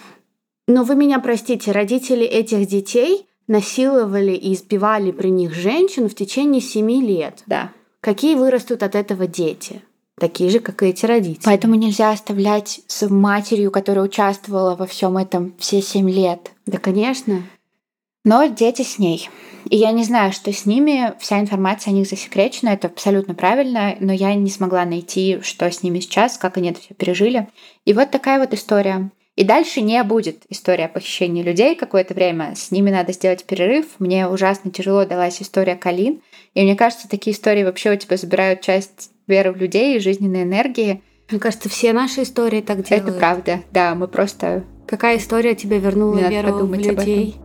[0.67, 6.61] Но вы меня простите, родители этих детей насиловали и избивали при них женщин в течение
[6.61, 7.41] семи лет.
[7.47, 7.71] Да.
[8.01, 9.81] Какие вырастут от этого дети?
[10.19, 11.45] Такие же, как и эти родители.
[11.45, 16.51] Поэтому нельзя оставлять с матерью, которая участвовала во всем этом все семь лет.
[16.65, 17.43] Да, конечно.
[18.25, 19.29] Но дети с ней.
[19.69, 23.95] И я не знаю, что с ними, вся информация о них засекречена, это абсолютно правильно,
[23.99, 27.47] но я не смогла найти, что с ними сейчас, как они это все пережили.
[27.85, 29.09] И вот такая вот история.
[29.35, 32.55] И дальше не будет история о похищении людей какое-то время.
[32.55, 33.85] С ними надо сделать перерыв.
[33.99, 36.21] Мне ужасно тяжело далась история Калин.
[36.55, 40.43] И мне кажется, такие истории вообще у тебя забирают часть веры в людей и жизненной
[40.43, 41.01] энергии.
[41.29, 43.07] Мне кажется, все наши истории так делают.
[43.09, 43.59] Это правда.
[43.71, 47.35] Да, мы просто Какая история тебе вернула Мне веру в людей?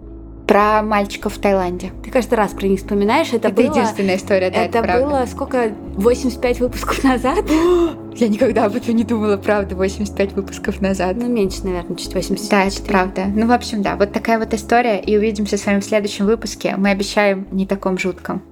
[0.47, 1.93] про мальчиков в Таиланде.
[2.03, 3.29] Ты каждый раз про них вспоминаешь.
[3.33, 3.65] Это, Это, было...
[3.65, 5.07] единственная история, да, это, это правда.
[5.07, 5.73] было сколько?
[5.95, 7.45] 85 выпусков назад?
[8.15, 11.17] Я никогда об этом не думала, правда, 85 выпусков назад.
[11.17, 12.51] Ну, меньше, наверное, чуть 80.
[12.51, 13.25] Да, это правда.
[13.35, 15.01] Ну, в общем, да, вот такая вот история.
[15.01, 16.75] И увидимся с вами в следующем выпуске.
[16.77, 18.43] Мы обещаем не таком жутком.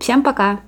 [0.00, 0.60] Всем пока!